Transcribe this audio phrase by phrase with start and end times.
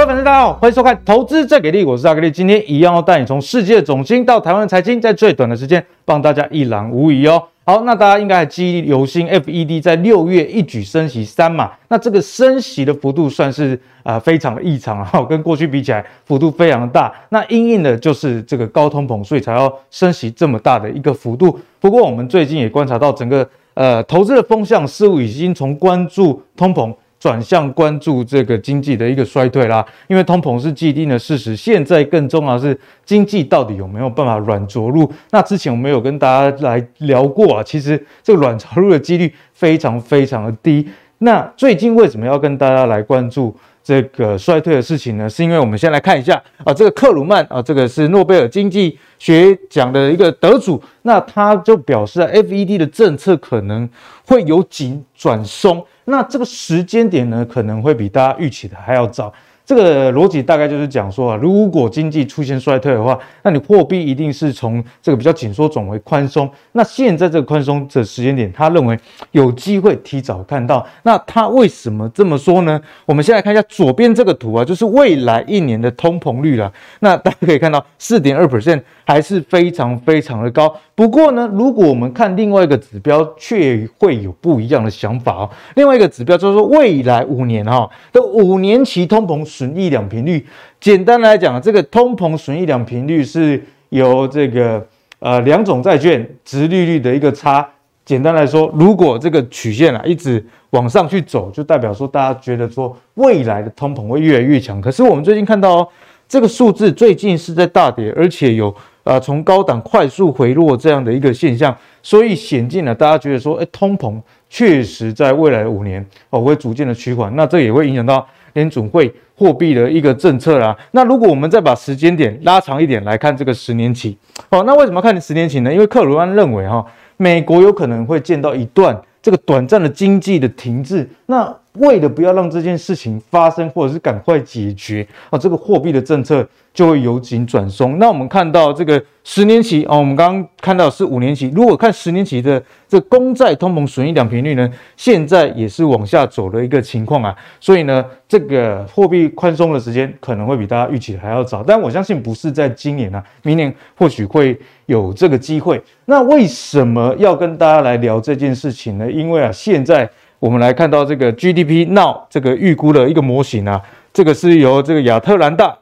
[0.00, 2.30] 各位粉丝，大家好，欢迎收看《投资最给力》，我是阿格力。
[2.30, 7.42] 今天一样要带你从世界总经到台湾的财经，在最短的时间帮大家一览无遗哦。
[7.66, 17.12] 好，那大家应该还记忆犹新，FED 在六月一举升息三码，那这个升息的幅度算是啊、非常的异常哈，跟过去比起来幅度非常的大。
[17.28, 21.60] 那因应的就是这个高通膨，所以才要升息这么大的一个幅度。
[21.78, 26.90] 不过我们最近也观察到，整个呃投资的风向似乎已经从关注通膨。
[27.20, 35.08] 转向关注这个经济的一个衰退啦，因为通膨是既定的事实，现在更重要的是经济到底有没有办法软着陆。
[35.30, 40.88] 那之前我们有跟大家来聊过啊，其实这个软着陆的几率非常非常的低。
[41.18, 45.28] 那最近为什么要跟大家来关注这个衰退的事情呢？
[45.28, 53.88] 是因为我们先来看一下啊，这个克鲁曼啊，这个是诺贝尔经济学奖的一个得主，那他就表示啊，FED 的政策可能
[54.26, 55.84] 会由紧转松。
[56.04, 59.32] 那这个时间点呢，可能会比大家预期的还要早。
[59.70, 66.50] 这个逻辑大概就是讲说啊，如果经济出现衰退的话，那你货币一定是从这个比较紧缩转为宽松。
[66.72, 68.98] 那现在这个宽松的时间点，他认为
[69.30, 70.84] 有机会提早看到。
[71.04, 72.80] 那他为什么这么说呢？
[73.06, 76.72] 我们先来看一下左边这个图啊，就是未来一年的通膨率了。
[76.98, 80.74] 那大家可以看到，四点二 percent 还是非常非常的高。
[80.96, 85.50] 不过呢，如果我们看另外一个指标，却会有不一样的想法哦。
[85.76, 90.42] 另外一个指标就是说，未来五年哈的五年期通膨损益两频率，
[90.80, 94.82] 简单来讲，这个通膨损益两频率是由这个
[95.18, 97.68] 呃两种债券殖利率的一个差。
[98.06, 104.80] 简单来说，如果这个曲线啊一直往上去走，就代表说大家觉得说未来的通膨会越来越强。
[104.80, 105.88] 可是我们最近看到哦，
[106.26, 108.74] 这个数字最近是在大跌，而且有。
[109.02, 120.76] 啊，从高档快速回落这样的一个现象，所以显见了大家觉得说，哎，通膨确实在未来五年哦会逐渐的趋缓，那这也会影响到联准会货币的一个政策啦。
[120.92, 124.16] 那如果我们再把时间点拉长一点来看这个十年期，
[124.50, 125.72] 哦，那为什么看十年期呢？
[125.72, 126.84] 因为克鲁安认为哈，
[127.16, 131.56] 美国有可能会见到一段这个短暂的经济的停滞，那。
[131.74, 137.98] 为了不要让这件事情发生，或者是赶快解决啊，这个货币的政策就会由紧转松。
[137.98, 141.50] 那我们看到这个十年期啊，我们刚刚看到是五年期。
[141.54, 147.36] 如果看十年期的这个公债通膨损益两平率呢，现在也是往下走的一个情况啊。
[147.60, 151.62] 所以呢，这个货币宽松的时间可能会比大家预期的还要早。
[151.62, 155.80] 但我相信不是在今年啊，明年或许会有这个机会。
[156.06, 159.08] 那为什么要跟大家来聊这件事情呢？
[159.08, 160.10] 因为啊，现在。
[160.40, 163.80] 我们来看到这个 GDP Now 这个预估的一个模型啊，
[164.12, 165.76] 这个是由这个亚特兰大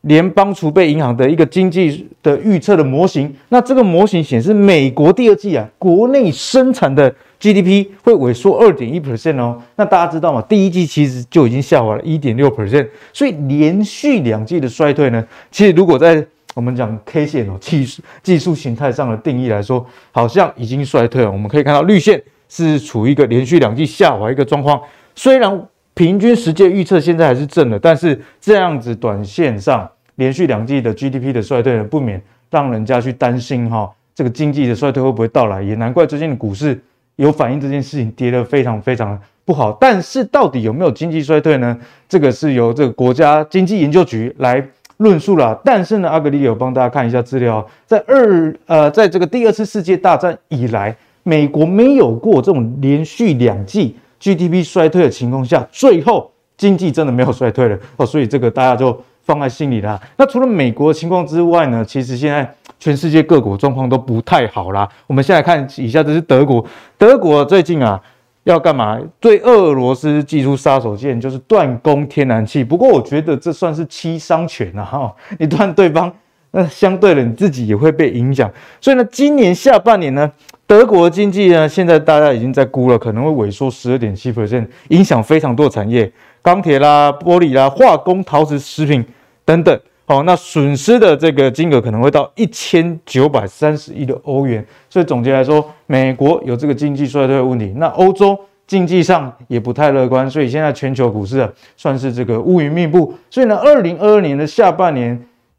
[0.00, 3.30] 联邦储备银行的一个经济的预测的模型。
[3.50, 9.60] 那这个模型显示，美国第二季啊，国内生产的 GDP 会萎缩二点一 percent 哦。
[9.76, 10.42] 那大家知道吗？
[10.48, 21.30] 第一季其实就已经下滑了一点六 percent，所以连续两季的衰退呢，其实如果在我们讲 K 线哦，技术技术形态上的定义来说，好像已经衰退了。
[21.30, 22.22] 我们可以看到绿线。
[22.48, 24.80] 是处于一个连续两季下滑一个状况，
[25.14, 35.62] 虽然平均实际预测现在还是正的，但是这样子短线上连续两季的 GDP 的衰退呢，不免让人家去担心哈，这个经济的衰退会不会到来？
[35.62, 36.80] 也难怪最近的股市
[37.16, 39.76] 有反映这件事情，跌得非常非常不好。
[39.80, 41.76] 但是到底有没有经济衰退呢？
[42.08, 44.64] 这个是由这个国家经济研究局来
[44.98, 45.60] 论述了。
[45.64, 50.96] 但是呢，阿格里有帮大家看一下资料，在二呃，在这个第二次世界大战以来。
[51.28, 60.00] 美国没有过这种连续两季 GDP 衰退的情况下，最后经济真的没有衰退了哦，所以这个大家就放在心里啦。
[60.16, 62.50] 那除了美国情况之外呢，其实现在
[62.80, 64.88] 全世界各国状况都不太好啦。
[65.06, 66.64] 我们现在看以下，这是德国，
[66.96, 68.00] 德国最近啊
[68.44, 68.98] 要干嘛？
[69.20, 72.64] 对俄罗斯祭出杀手锏，就是断供天然气。
[72.64, 76.10] 不过我觉得这算是七伤拳啊，哈，你断对方，
[76.52, 78.50] 那相对的你自己也会被影响。
[78.80, 80.32] 所以呢，今年下半年呢。
[80.68, 86.12] 德国经济呢，现在大家已经在估了，可能会萎缩十二点七 percent，影响非常多的产业，
[86.42, 89.02] 钢铁啦、玻璃啦、化工、陶瓷、食品
[89.46, 89.80] 等等。
[90.04, 94.62] 好，那损失的这个金额可能会到一千九百三十亿的欧元。
[94.90, 103.14] 所以总结来说，美国有这个经济衰退的问题，那欧洲经济上也不太乐观，所以现在全球股市啊，算是这个乌云密布。
[103.30, 105.18] 所以呢，二零二二年的下半年。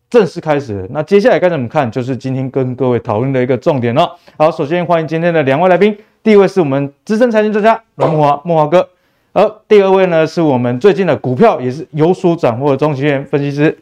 [0.10, 1.90] 正式开始，那接下来该怎么看？
[1.92, 4.12] 就是今天跟各位讨论的一个重点了。
[4.38, 8.90] 好，首先欢迎今天的两位来宾，第一位是我们资深财经专家阮慕驊，慕驊哥，
[9.34, 13.78] 而第二位呢是我们最近的股票也是有所掌握的钟其源分析师。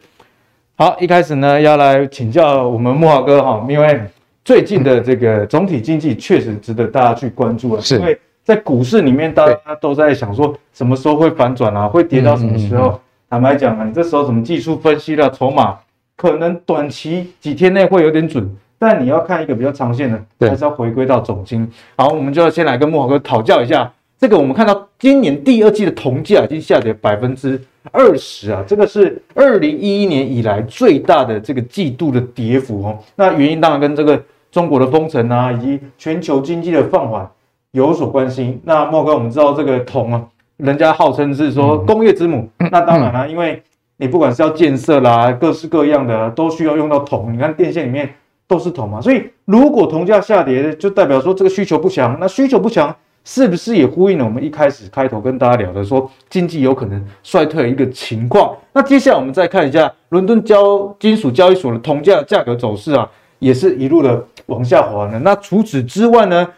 [0.76, 3.98] 好，一开始呢要来请教我们慕驊哥哈，因为
[4.44, 13.00] 最近的这个总体经济确实值得大家去关注啊，是因为在股市里面大家都在想说什么时候会反转啊，会跌到什么时候？
[13.30, 15.76] 坦白讲啊，你这时候什么技术分析啦、筹码，
[16.18, 18.44] 可能短期几天内会有点准，
[18.76, 21.70] 但你要看一个比较长线的，还是要回归到总经。
[21.96, 23.88] 好，我们就要先来跟慕驊哥讨教一下。
[24.18, 27.60] 这个我们看到今年第二季的铜价已经下跌百分之
[27.92, 32.98] 二十啊，这个是二零一一年以来最大的这个季度的跌幅哦。
[33.14, 34.20] 那原因当然跟这个
[34.50, 37.30] 中国的封城啊，以及全球经济的放缓
[37.70, 38.58] 有所关系。
[38.64, 40.20] 那莫哥，我们知道这个铜啊，
[40.56, 43.62] 人家号称是说工业之母，那当然了、啊， 因为
[43.98, 47.32] 你不管是要建设啦，各式各样的都需要用到铜。
[47.32, 48.14] 你看电线里面
[48.46, 52.16] 都是铜嘛，所以如果铜价下跌，就代表说这个需求不强。
[52.18, 52.96] 那需求不强。
[53.24, 58.56] 是不是也呼应了我们一开始开头跟大家聊的说经济有可能衰退一个情况？
[58.72, 63.06] 那接下来我们再看一下伦敦交金属交易所的铜价价格走势啊，
[63.38, 65.20] 也是一路的往下滑呢。
[65.22, 66.48] 那除此之外呢，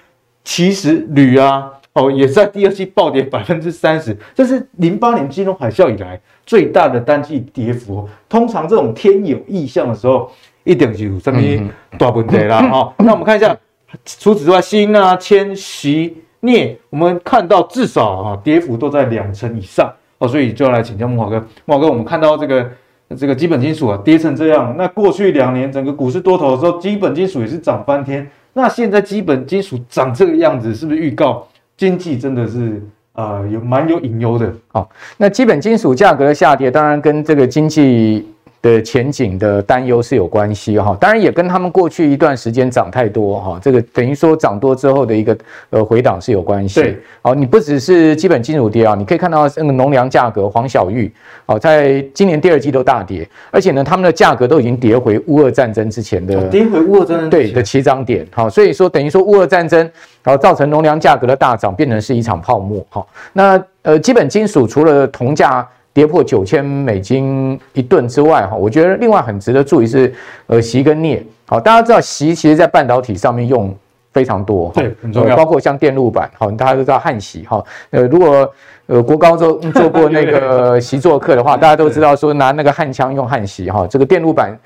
[0.44, 8.08] 其实铝啊哦也在第二季暴跌百分之三十，这是零八年金融海啸以来最大的单季跌幅。
[8.28, 10.30] 通常这种天有异象的时候，
[10.64, 12.94] 一定就有什么大问题啦哈。
[12.98, 13.56] 那我们看一下，
[14.04, 16.16] 除此之外，锌啊、铅、锡。
[16.42, 21.38] 镍，我们看到至少啊，跌幅都在两成以上哦，所以就要来请教木华哥。
[21.66, 22.70] 木华哥，我们看到这个
[23.14, 28.26] 这个基本金属啊跌成这样，那过去两年整个股市多头的时候，基本金属也是涨翻天。
[28.54, 31.46] 那现在基本金属涨这个样子，是不是预告
[31.80, 32.82] 经济真的是
[33.14, 34.52] 呃有蛮有隐忧的？
[34.68, 38.26] 好，那基本金属价格的下跌，当然跟这个经济。
[38.62, 45.34] 的前景的担忧是有关系哈，当然也跟他们过去一段时间涨太多哈，这个等于说涨多之后的一个
[45.70, 46.82] 呃回档是有关系。
[46.82, 51.10] 对，好，你不只是基本金属跌啊，你可以看到那个农粮价格黄小玉，
[51.46, 59.90] 哦，在今年第二季都大跌，而且呢，他们的价格都已经跌回乌俄战争之前的跌回乌俄战争对的起涨点，好，所以说等于说乌俄战争
[60.22, 63.06] 然后造成农粮价格的大涨，变成是一场泡沫哈。
[63.32, 65.66] 那呃，基本金属除了铜价。
[65.92, 70.14] 跌破九千美金一吨之外，哈，我觉得另外很值得注意是，
[70.46, 73.74] 呃，锡跟镍，好，大家知道锡其实在半导体上面用
[74.12, 78.48] 非常多，对，很重要，包括像电路板，好，大家都知道焊锡，哈，呃，如果
[78.86, 84.56] 呃国高中做过那个 锡作课的话，大家都知道说拿那个焊枪用焊锡，哈，这个电路板。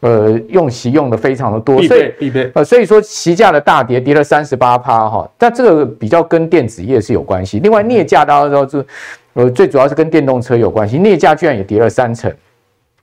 [0.00, 7.58] 呃，用席用的非常的多，所以必备呃，所以说席价的大跌，跌了三十八趴哈，但这个比较跟电子业是有关系。
[7.60, 8.86] 另外，镍价大家知道是，
[9.32, 12.30] 呃，最主要是跟电动车有关系，镍价居然也跌了三成。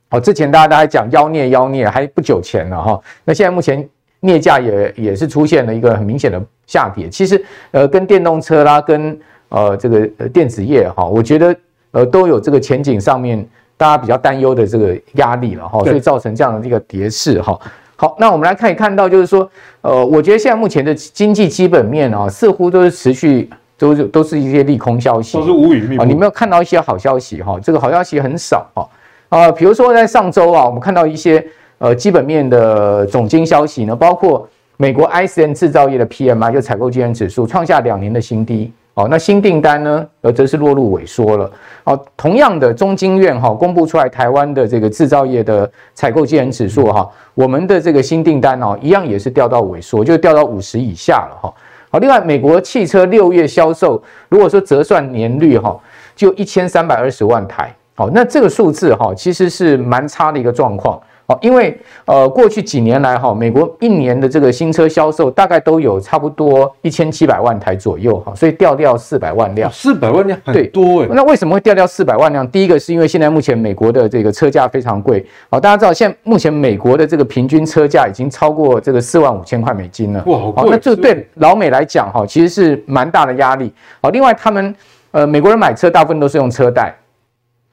[0.10, 3.84] 好，之前大家都还讲妖镍妖镍，还不久前了哈，那现在目前
[4.20, 7.10] 镍价也也是出现了一个很明显的下跌。
[7.10, 9.20] 其实呃，跟电动车啦，跟
[9.50, 11.56] 呃这个电子业哈，我觉得
[11.90, 13.44] 呃都有这个前景上面。
[13.84, 17.60] 大家比较担忧的这个压力了哈，所以造成这样的一个跌势哈。
[17.98, 19.50] 好，那我们来看一看到，就是说，
[19.82, 26.06] 呃，我觉得现在目前的经济基本面啊，似乎都是持续都是都是一些利空消息，都是乌云密布。
[26.06, 27.60] 你没有看到一些好消息哈？
[27.62, 28.88] 这个好消息很少哈。
[29.28, 31.46] 啊，比如说在上周啊，我们看到一些
[31.80, 34.48] 呃基本面的总经消息呢，包括
[34.78, 38.72] 美国 ISM 制造业的 PMI 就采购经理指数创下两年的新低。
[38.96, 41.50] 哦，那新订单呢，呃，则是落入萎缩了。
[41.84, 51.54] 哦，同样的，中经院哈公布出来台湾的这个制造业的采购经理指数哈，我们的这个新订单哦，一样也是掉到萎缩，就掉到五十以下了哈。
[51.90, 55.80] 好，另外，美国汽车六月销售，如果说折算年率哈，
[56.16, 57.76] 就一千三百二十万台。
[57.96, 61.00] 好，那这个数字哈，其实是蛮差的一个状况。
[61.26, 71.08] 好，因为呃，过去几年来哈，美国一年的这个新车销售大概都有差不多一千七百万台左右哈，所以掉掉四百万辆，四百万辆很多哎。
[71.12, 72.46] 那为什么会掉掉四百万辆？
[72.50, 75.26] 第一个是因为现在目前美国的这个车价非常贵。
[75.50, 80.22] 好，大家知道现在目前美国的这个平均车价已经超过这个四万五千块美金了。
[80.26, 80.72] 哇，好贵！
[80.72, 83.74] 那这对老美来讲哈，其实是蛮大的压力。
[84.02, 84.76] 好，另外他们
[85.12, 86.94] 呃，美国人买车大部分都是用车贷。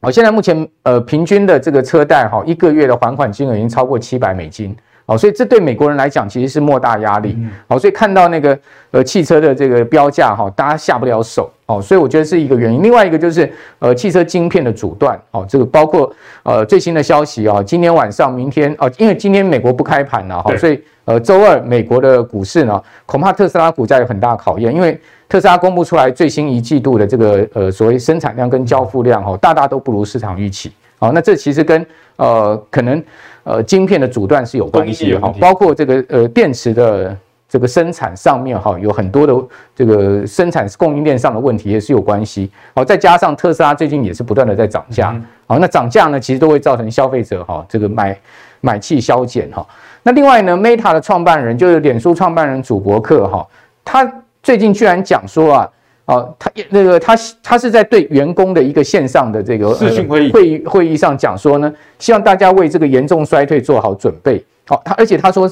[0.03, 7.37] 好，现在目前呃平均的这个车贷哈，一个月的还款金额已经超过七百美金，好，所以这对美国人来讲其实是莫大压力，
[7.69, 8.59] 好，所以看到那个
[8.93, 12.83] 呃汽车的这个标价哈，大家下不了手，好，所以我觉得是一个原因。
[12.83, 16.11] 另外一个就是呃汽车晶片的阻断，好，这个包括
[16.45, 24.99] 呃最新的消息啊，今天晚上、明天哦，因为今天美国不开盘了哈，所以呃周二美国的股市呢，恐怕特斯拉股价有很大考验，因为。
[25.31, 30.73] 特斯拉公布出来最新一季度的这个呃所谓生产量跟交付量哈，大大都不如市场预期。
[30.99, 31.87] 好，那这其实跟
[32.17, 33.01] 呃可能
[33.45, 37.17] 呃晶片的阻断是有关系的哈，包括这个呃电池的
[37.49, 39.33] 这个生产上面哈，有很多的
[39.73, 42.51] 这个生产供应链上的问题也是有关系。
[42.75, 45.15] 好，再加上特斯拉最近也是不断的在涨价。
[45.47, 48.19] 好，那涨价呢，其实都会造成消费者哈这个买
[48.61, 49.65] 买气消减哈。
[50.03, 53.47] 那另外呢，Meta 的创办人就是脸书创办人祖伯克哈，
[53.85, 54.11] 他。
[54.43, 55.69] 最近居然讲说啊，
[56.07, 64.43] 哦，他那个他他是在对员工的一个线上的这个视讯会议会议会议上讲说呢，希望大家为这个严重衰退做好准备。
[64.67, 65.47] 好，他而且他说，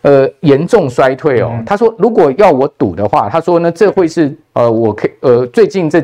[0.00, 6.02] 呃，严重衰退哦，他说如果要我赌的话，他说呢，这会是呃，我可以呃，最近这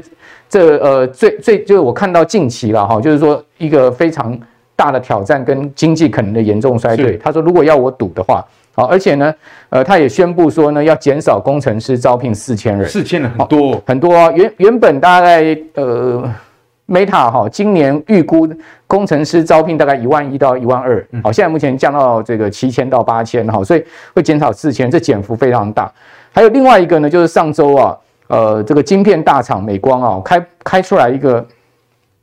[0.51, 4.39] 这呃最最就是我看到近期了哈，就是说一个非常
[4.79, 7.19] 大的挑战跟经济可能的严重衰退。
[7.19, 8.43] 他说如果要我赌的话。
[8.79, 9.35] 好，而且呢，
[9.71, 14.31] 呃，他也宣布说呢，要减少工程师招聘四千人，四千人很多、哦、很多啊。
[14.31, 16.23] 原原本大概呃
[16.87, 18.49] ，Meta 哈，今年预估
[18.87, 25.93] 工程师招聘大概一万一到一万二，好，现在目前降到这个七千到八千，哈，所以会减少四千，这减幅非常大。
[26.33, 27.97] 还有另外一个呢，就是上周啊，
[28.29, 31.45] 呃，这个晶片大厂美光啊，开开出来一个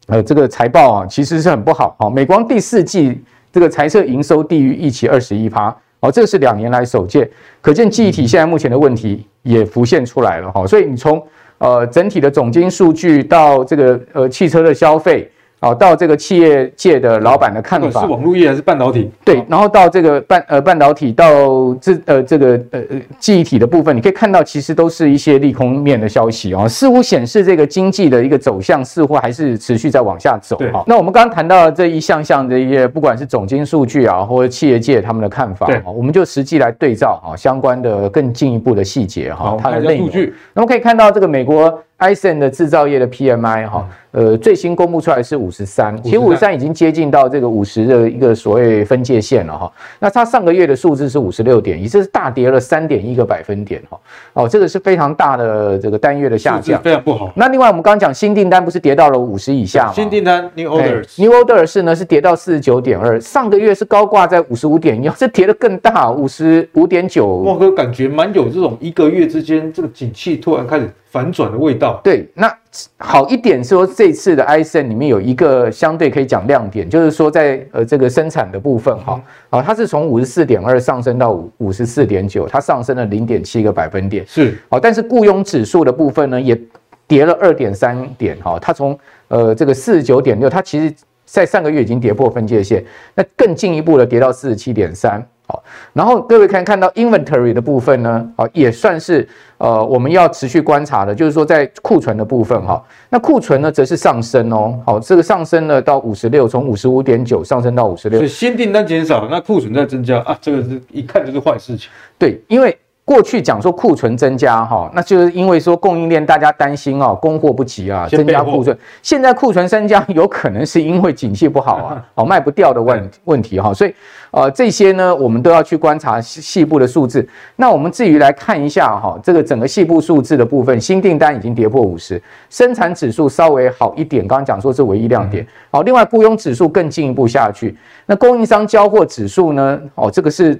[0.07, 1.95] 呃这个财报啊，其实是很不好。
[1.99, 3.21] 哦，美光第四季
[3.51, 5.75] 这个财测营收低于预期二十一趴。
[5.99, 7.29] 哦，这是两年来首届，
[7.61, 11.21] 可见记忆体现在目前的问题也浮现出来了哈，所以你从
[11.57, 15.29] 呃整体的总金数据到这个呃汽车的消费。
[15.59, 19.09] 好，到这个企业界的老板的看法，是网络业还是半导体？
[19.23, 30.55] 对，然后到这个半呃半导体到这呃这个呃呃记忆体的部分，你可以看到其实都是一些利空面的消息啊，似乎显示这个经济的一个走向似乎还是持续在往下走。
[30.71, 40.09] 哈，那我们刚刚谈到的这一项项的一些，不管是总经数据啊，或者企业界他们的看法，对，我们就实际来对照啊相关的更进一步的细节哈，它的内容。
[40.53, 41.81] 那么可以看到这个美国。
[41.97, 49.71] ISM 的制造业的 PMI 哈，呃，最新公布出来是五十三，其实五十三已经接近到这个五十的一个所谓分界线了哈。
[49.99, 53.97] 那它上个月的数字是五十六点一，这是大跌了三点一个百分点哈。
[54.33, 57.31] 哦，这个是非常大的这个单月的下降，非常不好。
[57.33, 59.93] 那另外我们刚刚讲新订单不是跌到了五十以下吗？
[59.93, 67.41] 新订单 New Orders，New Orders 是呢是跌到四十九点二，上个月是高挂在五十五点一，这跌得更大，五十五点九。
[67.41, 70.91] 莫哥感觉蛮有这种一个月之间这个景气突然开始。
[71.15, 72.53] 反转的味道，对，那
[72.97, 79.17] 好一点说，这次的 i s n 里面有一个相对可以讲亮点，就是说在呃这个生产的部分哈，
[79.49, 86.59] 好，它是从五十四点二上升到五五十四点九，它上升了零点七个百分点，是，好，但是雇佣指数的部分呢，也
[87.07, 90.93] 跌了二点三点哈，它从呃这个四十九点六，它其实
[91.23, 95.25] 在上个月已经跌破分界线，那更进一步的跌到四十七点三。
[95.47, 111.89] 好，然后各位可以看到 inventory 的部分呢，啊，也算是呃我们要持续观察的，就是说在库存的部分哈，那库存呢则是上升哦，好，这个上升了到五十六，从五十五点九上升到五十六，所以新订单减少，那库存在增加啊，这个是一看就是坏事情。
[112.17, 112.77] 对，因为。
[113.05, 118.75] 过去讲说库存增加哈，那就是因为说供应链大家担心啊，供货不及啊，增加库存。
[119.03, 123.93] 现在库存增加有可能是因为景气不好啊， 哦卖不掉的问问题哈，所以
[124.31, 127.25] 呃这些呢我们都要去观察细部的数字。
[127.57, 132.19] 那我们至于来看一下哈，这个整个细部数字的部分，新订单已经跌破五十，
[132.49, 135.45] 生产指数稍微好一点，刚刚讲说是唯一亮点。
[135.69, 139.79] 好，另外雇佣指数更进一步下去，那供应商交货指数呢？
[139.93, 140.59] 哦，这个是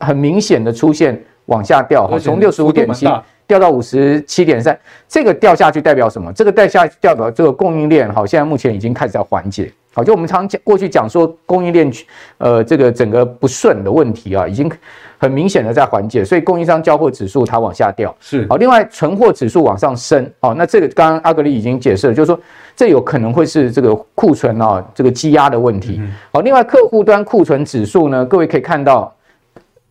[0.00, 1.18] 很明显的出现。
[1.46, 3.08] 往下掉哈，从六十五点七
[3.46, 4.76] 掉到五十七点三，
[5.08, 6.32] 这个掉下去代表什么？
[6.32, 9.72] 这个掉下去代表这个供应链哈，现在目前已经开始在缓解。
[9.94, 11.90] 好，就我们常讲过去讲说供应链
[12.36, 14.70] 呃这个整个不顺的问题啊，已经
[15.16, 22.38] 很明显的在缓解，所以供应商交货指数它往下掉是好，另外存货指数往上升哦，那这个刚刚阿格力已经解释了，就是说
[22.74, 25.98] 这有可能会是这个库存啊这个积压的问题。
[26.32, 29.10] 好，另外客户端库存指数呢，各位可以看到。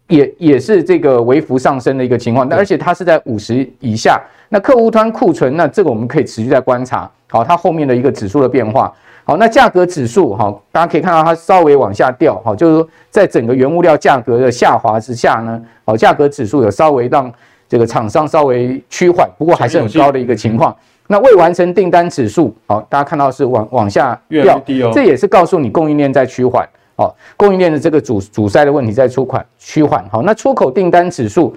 [0.07, 4.21] 也也是这个微幅上升的一个情况，但而且它是在五十以下。
[4.49, 7.09] 那客户端库存，那这个我们可以持续在观察。
[7.27, 8.93] 好，它后面的一个指数的变化。
[9.23, 12.39] 好，那价格指数，哈，大家可以看到它稍微往下掉。
[12.45, 17.31] 好，就是说在整个原物料价格的下滑之下呢，好，价格指数有稍微让
[17.67, 20.73] 这个厂商稍微趋缓，不过还是很高的一个情况。
[21.07, 24.61] 那未完成订单指数，好，大家看到是往往下掉，
[24.93, 26.63] 这也是告诉你供应链在趋缓。
[26.97, 30.03] 好，供应链的这个阻阻塞的问题在出款趋缓。
[30.09, 31.53] 好，那出口订单指数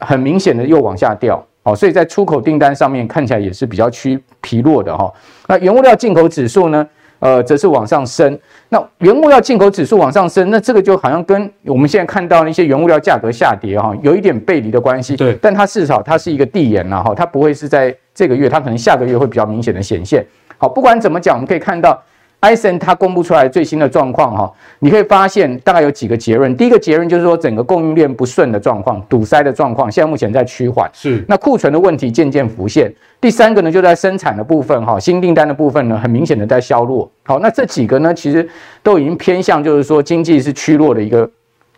[0.00, 1.40] 很明显的又往下掉。
[1.62, 5.08] 好，所以在出口订单上面看起来也是比较趋疲弱的哈。
[5.46, 6.84] 那原物料进口指数呢，
[7.20, 8.36] 呃，则是往上升。
[8.70, 15.14] 那原物料进口指数往上升，那这个就好像跟我们现在看到那些原物料价格下跌哈，有一点背离的关系。
[15.14, 20.26] 对，但它至少它是一个递延了哈，它不会是在这个月，它可能下个月会比较明显的显现。
[20.58, 22.02] 好，不管怎么讲，我们可以看到。
[22.42, 26.54] ISM 它公布出来最新的状况哈，你可以发现大概有几个结论。
[26.56, 30.90] 第一个结论就是说，整个供应链不顺的状况、堵塞的状况，现在目前在趋缓。
[30.92, 31.24] 是。
[31.28, 32.92] 那库存的问题渐渐浮现。
[33.20, 37.08] 第三个呢，就在生产的部分哈，新订单的部分呢，很明显的在削弱。
[37.22, 38.48] 好，那这几个呢，其实
[38.82, 41.30] 都已经偏向就是说经济是趋弱的一个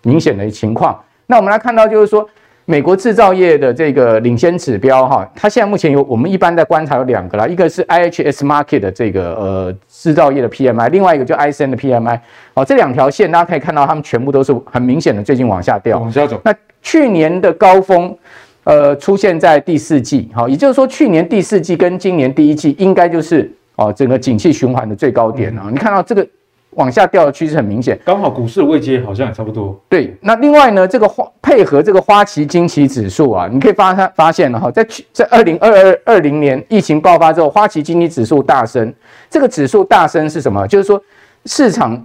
[0.03, 0.99] 明显的情况。
[1.27, 2.27] 那我们来看到就是说，
[2.67, 12.19] 美国制造业的这个领先指标哈，它现在目前有我们一般在观察有两个啦，一个是 IHS Market 的这个呃制造业的 PMI，另外一个就 ISM 的 PMI。
[12.55, 16.41] 哦，这两条线大家可以看到，它们全部都是很明显的最近往下掉，往下走。
[16.43, 18.17] 那去年的高峰，
[18.65, 25.69] 呃，出现在第四季，好，也就是说去年第四季跟今年第一季应该就是哦整个景气循环的最高点啊。
[25.71, 26.27] 你看到这个。
[26.77, 29.79] 往下掉的趋势很明显，刚好股市的位阶好像也差不多。
[29.89, 38.93] 对，那另外呢，这个花配合这个花旗惊奇指数啊，你可以发发发现了哈，在去在二零二二二零年疫情爆发之后，花旗惊奇指数大升。
[39.31, 40.67] 这个指数大升是什么？
[40.67, 41.01] 就是说
[41.47, 42.01] 市场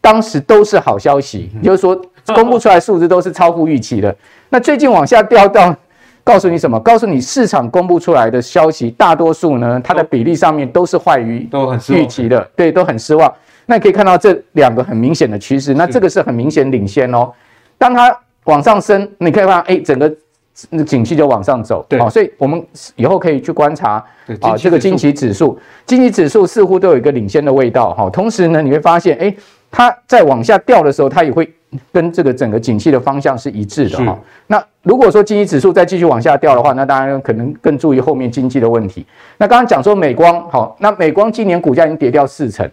[0.00, 2.00] 当时都是好消息，嗯、就是说
[2.34, 4.14] 公布出来数字都是超乎预期的。
[4.48, 5.74] 那最近往下掉到，
[6.22, 6.78] 告诉你什么？
[6.80, 11.48] 告诉你市场公布出来的消息，大多数呢，它的比例上面都是坏于
[11.88, 13.32] 预期的，对，都很失望。
[13.70, 17.30] 那你可以看到这两个很明显的趋势，那这个是很明显领先哦。
[17.78, 18.12] 当它
[18.46, 20.12] 往上升，你可以看到，哎，整个
[20.84, 21.86] 景气就往上走。
[21.88, 22.60] 对，所以我们
[22.96, 24.04] 以后可以去观察
[24.40, 28.10] 啊，这个经济指数，经济指数似乎都有一个领先的味道哈。
[28.10, 29.32] 同时呢，你会发现，哎，
[29.70, 31.48] 它在往下掉的时候，它也会
[31.92, 34.18] 跟这个整个景气的方向是一致的哈。
[34.48, 39.06] 那如果说经济指数再继续往下掉的话，那当然可能更注意后面经济的问题。
[39.38, 42.68] 那刚刚讲说美光，好，那美光今年股价已经跌掉四成。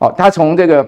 [0.00, 0.86] 哦，它从这个，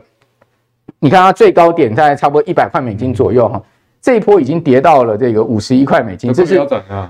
[0.98, 3.62] 你看它最高点在差不多一百块美金左右哈，
[4.00, 6.60] 这一波已经跌到了这个五十一块美金，这是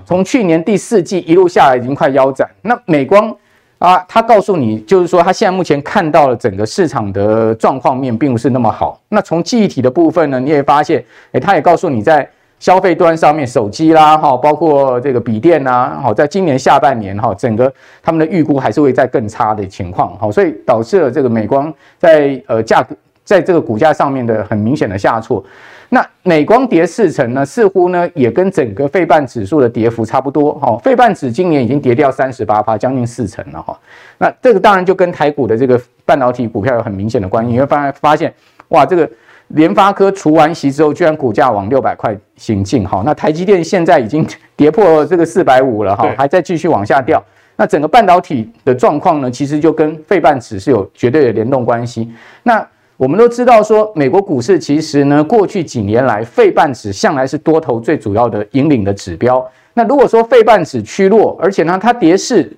[0.05, 2.49] 从去年第四季一路下来已经快腰斩。
[2.61, 3.35] 那美光
[3.79, 9.01] 啊，它告诉你就是说，它现在目前看到了整个市场的状况面并不是那么好。
[9.09, 12.29] 那从记忆体的部分呢，你也发现，诶，它也告诉你在。
[12.63, 17.69] 消费端上面，手机啦，哈，包括这个笔电呐，好，在今年下半年，哈，整个
[18.01, 25.43] 他们的预估还是会在更差的情况，好，所以导致了这个美光在呃价格在这个股价上面的很明显的下挫。
[25.89, 33.77] 那美光跌四成呢，似乎呢也跟整个费半指数的跌幅差不多，哈，费半指今年已经跌掉三十八趴，将近四成了，哈。
[34.19, 38.33] 那这个当然就跟台股的这个半导体股票有很明显的关系，你会发发现，
[38.69, 39.09] 哇，这个。
[39.53, 47.23] 联发科除完息之后，居然股价往六百块行进，哈，那台积电现在已经跌破这个四百五了，哈，还在继续往下掉。
[47.55, 52.11] 那整个半导体的状况呢，其实就跟费半指是有绝对的联动关系。
[52.41, 59.45] 那我们都知道说，美国股市其实呢，过去几年来费半指向来是多头最主要的引领的指标。
[59.75, 62.51] 那如果说费半指趋弱，而且呢，它跌势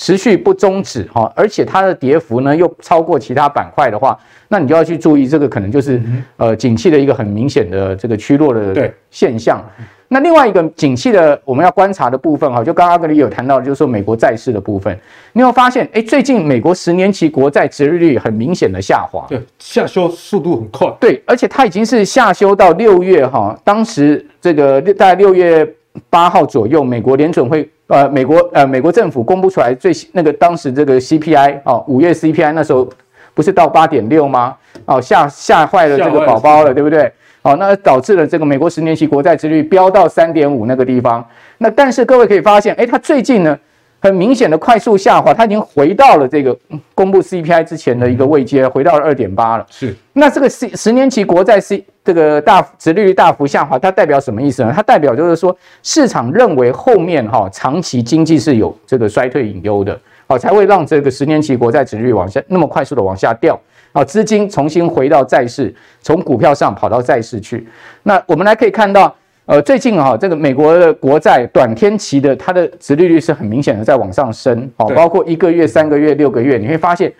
[0.00, 4.16] 持续不终止，哈，而且它的跌幅呢又超过其他板块的话。
[4.46, 6.00] 那你就要去注意，这个可能就是
[6.36, 9.62] 呃，景气的一个很明显的这个趋弱的现象。
[10.06, 14.96] 那另外一个景气的我们要观察的部分哈，就刚刚阿格里有谈到，就是说美国债市的部分，
[15.32, 25.68] 你有发现，哎，最近美国十年期国债殖利率很明显的下滑，对，下修速度很快，对，而且它已经是下修到六月哈，当时这个大概六月
[26.08, 32.88] 八号左右，美国联准会呃，美国呃，美国政府公布出来最那个当时这个 CPI 哦，五月 CPI 那时候。
[33.34, 34.56] 不是到八点六吗？
[34.84, 37.08] 哦，吓吓坏了这个宝宝了，对不对？
[37.42, 41.24] 哦，那导致了这个美国十年期国债之率飙到三点五那个地方。
[41.58, 43.56] 那但是各位可以发现，哎，它最近呢，
[44.00, 46.56] 很明显的快速下滑，它已经回到了这个
[46.94, 49.66] 公布 CPI 之前的一个位阶，回到了二点八了。
[49.70, 49.94] 是。
[50.12, 54.72] 那这个十十年期国债 C 这个大殖利率大幅下滑，它代表什么意思呢？
[54.74, 59.98] 它代表就是说，市场认为后面哈长期经济是有这个衰退隐忧的。
[60.26, 63.58] 好，才会让这个十年期国债殖利率往下那么快速的往下掉。
[63.92, 67.66] 啊，资金重新回到债市，从股票上跑到债市去。
[68.02, 69.14] 那我们来可以看到，
[69.48, 74.70] 呃，最近啊，这个美国的国债短天期的它的殖利率是很明显的在往上升。
[74.76, 77.10] 哦，包括一个月、三个月、六个月，你会发现，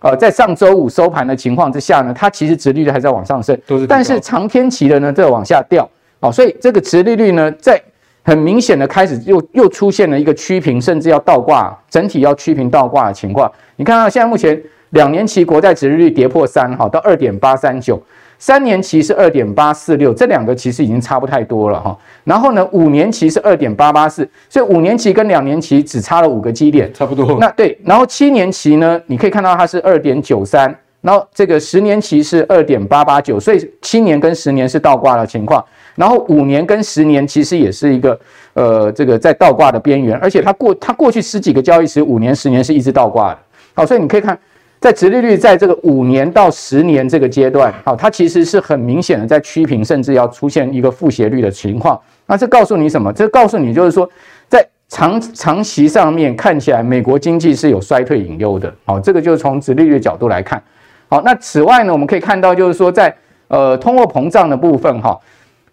[0.00, 5.88] 呃，在上周五收盘的情况之下呢，它其实殖利率还在往上升，但是长天期的呢，在往下掉。
[6.20, 7.80] 哦，所以这个殖利率呢，在
[8.24, 13.50] 很明显的开始又又出现了一个趋平，甚至要倒挂，整体要趋平倒挂的情况。
[13.76, 17.98] 你看到现在目前两年期国债殖利率跌破三，哈，到二点八三九，
[18.40, 21.96] 三年期是二点八四六，这两个其实已经差不太多了哈。
[22.24, 27.38] 然后呢，五年期是二点八八四，所以五年期跟两年期只差了五个基点，差不多。
[27.38, 35.62] 那对，然后七年期呢，你可以看到它是二点九三，然后这个十年期是二点八八九，所以七年跟十年是倒挂的情况。
[35.96, 38.18] 然后五年跟十年其实也是一个，
[38.54, 43.38] 呃，这个在倒挂的边缘，而且它过它过去十几个交易时，五年、十年是一直倒挂的。
[43.74, 44.38] 好，所以你可以看，
[44.80, 52.00] 在殖利率在这个五年到十年这个阶段，好，它其实是很明显的在趋平，甚至要出现一个负斜率的情况。
[52.26, 53.12] 那这告诉你什么？
[53.12, 54.08] 这告诉你就是说，
[54.48, 58.72] 在长长期上面看起来，美国经济是有衰退隐忧的。
[58.86, 60.62] 好，这个就是从殖利率角度来看。
[61.08, 63.14] 好，那此外呢，我们可以看到就是说，在
[63.48, 65.18] 呃通货膨胀的部分，哈。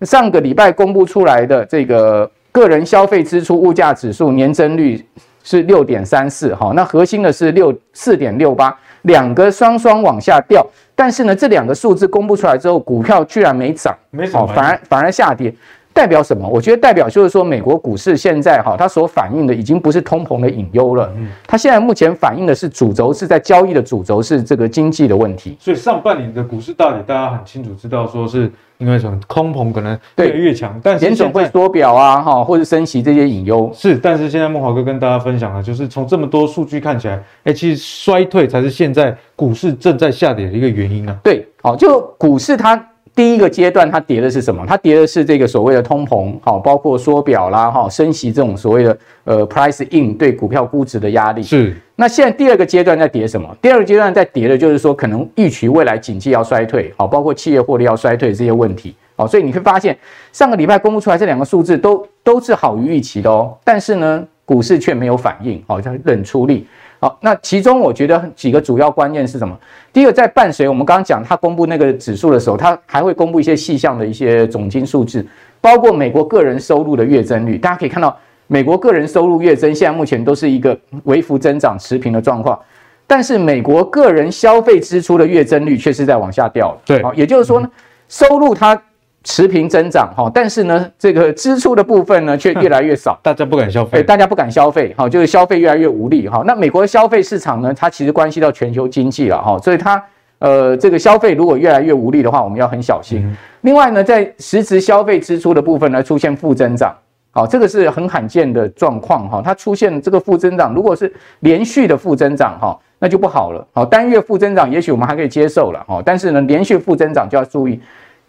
[0.01, 5.03] 上个礼拜公布出来的这个个人消费支出物价指数年增率
[5.43, 10.65] 是六点三四，哈，那核心的是六四点六八，两个双双往下掉。
[10.95, 15.53] 但是呢，这两个数字公布出来之后，股票居然没涨，没涨，反而反而下跌。
[15.97, 16.47] 代表什么？
[16.47, 21.11] 我觉得代表就是说，美国股市现在哈，它所反映的已经不是通膨的隐忧了。
[21.17, 25.57] 嗯，它现在目前反映的是主轴是在交易的主轴是这个经济的问题。
[25.59, 29.19] 所以上半年的股市大跌，大家很清楚知道说是因为什么？
[29.27, 33.97] 通膨可能越来越强，但是联准会缩表啊，哈，或者升息这些隐忧是。
[33.97, 41.17] 但是现在孟华哥跟大家分享的，就是从这么多数据看起来，哎、欸，其实衰退才是现在股市正在下跌的一个原因啊。
[41.23, 42.79] 对，好，就股市它。
[43.17, 44.63] 第一个阶段，它跌的是什么？
[44.67, 51.41] 它跌的是这个所谓的通膨，好，包括缩表啦，哈，升息这种所谓的呃 price in 对股票估值的压力。
[51.41, 51.75] 是。
[51.95, 53.49] 那现在第二个阶段在跌什么？
[53.59, 59.97] 第二个阶段在跌的就是说，可能预期未来经济要衰退，好，包括企业获利要衰退这些问题，好，所以你会发现
[60.31, 66.67] 上个礼拜公布出来这两个数字都都是好于预期的哦，但是呢，股市却没有反应，好，像冷处理。
[66.99, 69.55] 好，那其中我觉得几个主要观念是什么？
[69.93, 75.25] 第一个，在伴随我们刚刚讲它公布那个指数的时候，它还会公布一些细项的一些总金数字，
[75.61, 77.57] 包括美国个人收入的月增率。
[77.57, 82.59] 大家可以看到，美国个人收入月增现在目前都是一个微幅增长持平的状况，
[83.05, 86.75] 但是美国个人消费支出的月增率却是在往下掉。
[86.85, 87.69] 对，好，也就是说呢，
[88.07, 88.81] 收入它。
[89.29, 96.41] 持平增长哈，但是呢，这个支出的部分呢却越来越少， 大家不敢消费，对，大家不敢消费，哈，就是消费越来越无力哈。
[96.47, 100.01] 那美国的消费市场呢，它其实关系到全球经济了哈，所以它
[100.39, 103.19] 呃这个消费如果越来越无力的话，我们要很小心。
[103.25, 106.95] 嗯、另外呢，在实质消费支出的部分呢出现负增长，
[107.31, 113.67] 好，这个是很罕见的状况哈，它出现这个负增长，如果是连续的负增长哈，那就不好了。
[113.73, 117.77] 好，单月负增长也许我们还可以接受了哈，但是呢，连续负增长就要注意。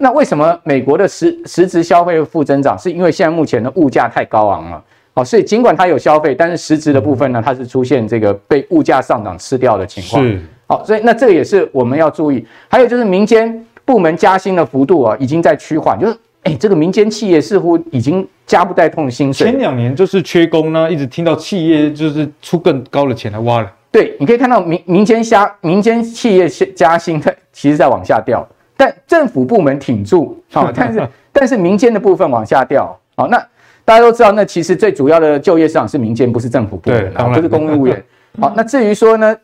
[0.01, 2.79] 那为什么美国的实实质消费负增长？
[2.79, 4.83] 是因为现在目前的物价太高昂了，
[5.13, 10.25] 好，所以尽管它有消费，但是实质的部分呢，它是出现这个被物价上涨吃掉的情况。
[10.25, 12.47] 是，好，所以那这个也是我们要注意。
[12.69, 19.49] 还有就是民间部门加薪的幅度啊，已经在趋缓，就是哎，这个民间企业似乎已经加不带痛的薪水。
[19.49, 23.73] 前两年就是缺工呢，一直听到企业就是出更高的钱来挖了。
[23.91, 28.47] 对，你可以看到民民间加民间企业加薪，它其实在往下掉。
[28.79, 33.37] 但政府部门挺住，好， 但是但是民间的部分往下掉，好，那
[33.85, 38.05] 大家都知道，那其实最主要的就业市场是民间，不是政府部门，啊，不是公务员。
[38.41, 39.37] 好， 那至于说呢，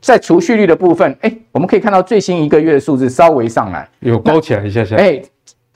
[0.00, 5.20] 在储蓄率的部分，哎，我们可以看到最新一个月的数字稍微上来，有高起来一下下，哎，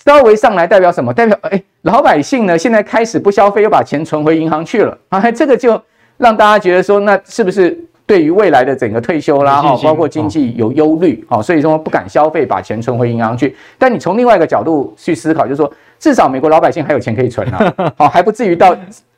[0.03, 1.13] 稍微上来代表什么？
[1.13, 5.79] 代表哎，老百姓呢现在开始不消费，又把钱存回银行去了，啊，这个就
[6.17, 7.79] 让大家觉得说，那是不是？
[8.11, 13.57] 对于未来的整个退休啦，哈，包括经济有忧虑，哦，所以说不敢消费，把钱存回银行去。
[13.79, 18.77] 但你从另外一个角度去思考，就是说，至少美国老百姓还有钱可以存啊，好， 还不至于到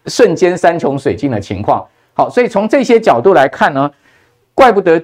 [0.08, 1.82] 瞬间山穷水尽的情况。
[2.12, 3.90] 好，所以从这些角度来看呢，
[4.52, 5.02] 怪不得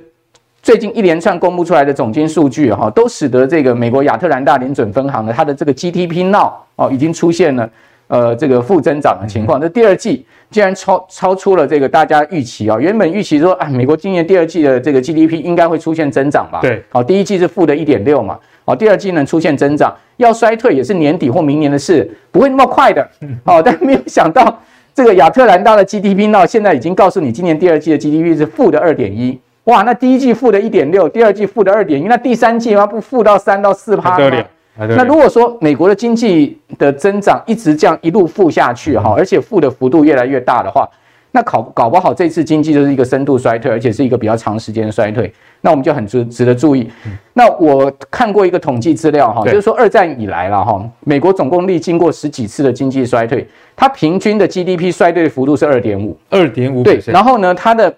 [0.61, 7.67] 最近一连串公布出来的总金数据，哈，都使得这个美国亚特兰大联准分行的它的这个 GDP now 哦，已经出现了。
[8.09, 12.81] 呃，这个负增长的情况，这第二季竟然超超出了这个大家预期啊、哦！
[12.81, 16.61] 原本预期说，啊，美国今年第二季的这个 GDP 应该会出现增长吧？
[16.63, 23.07] 对，好，第一季是负的一点六嘛，好，第二季能出现增长，要衰退也是年底或明年的事，不会那么快的。
[23.45, 24.59] 好，但没有想到
[24.95, 34.45] 这个亚特兰大的 GDP 呢现在已经告诉你，今年第二季的 GDP 是负的二点一，哇，那第一季负的一点六，第二季负的二点一，那第三季要不负到三到四趴吗？
[34.79, 40.89] 那如果说美国的经济的增长一直这样一路负下去哈，而且负的幅度越来越大的话，
[41.33, 46.89] 那搞搞不好这次经济就是一个深度衰退，而且是一个比较长时间的衰退，那我们就很值值得注意。
[47.33, 57.93] 那我看过一个统计资料哈，就是说二战以来了哈，美国总共历经过十几次的经济衰退，它平均的 GDP 衰退幅度是二点五，二点五对，然后呢，它的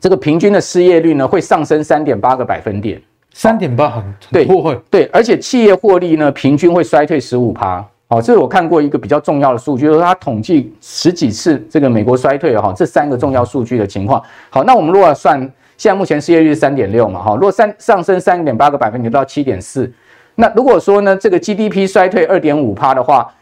[0.00, 3.00] 这个平均的失业率呢会上升三点八个百分点。
[3.32, 4.46] 三点八很对，
[4.90, 7.84] 对，而且企业获利呢，平均会衰退十五趴。
[8.08, 14.20] 好，这是我看过一个比较重要的数据，就是它统计十几次这个美国衰退哈，这三个重要数据的情况。
[14.50, 15.38] 好，那我们如果算，
[15.76, 19.88] 现在目前失业率是三点六嘛，哈，如果三上升三点八个百分点到七点四，
[20.34, 23.32] 那如果说呢，这个 GDP 衰退二点五趴的话，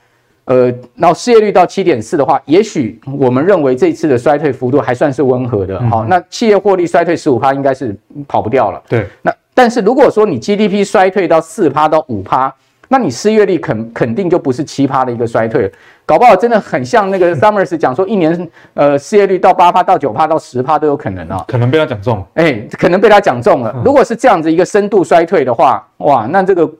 [0.44, 5.80] 呃，然后失业率到七点四的话，也许我们认为这次的衰退幅度还算是温和的。
[5.88, 7.96] 好，那企业获利衰退十五趴应该是
[8.28, 8.82] 跑不掉了。
[8.86, 9.32] 对，那。
[9.58, 12.54] 但是如果说你 GDP 衰退到四趴到五趴，
[12.86, 15.70] 那你失业率肯肯定就不是七趴的一个衰退了，
[16.06, 23.74] 搞不好真的很像那个 Summers 讲说，一年呃失业率到八趴到九趴到十趴都有可能啊，可能被他讲中，哎，可能被他讲中了。
[23.84, 26.70] 如果是这样子一个深度衰退的话，哇，那这个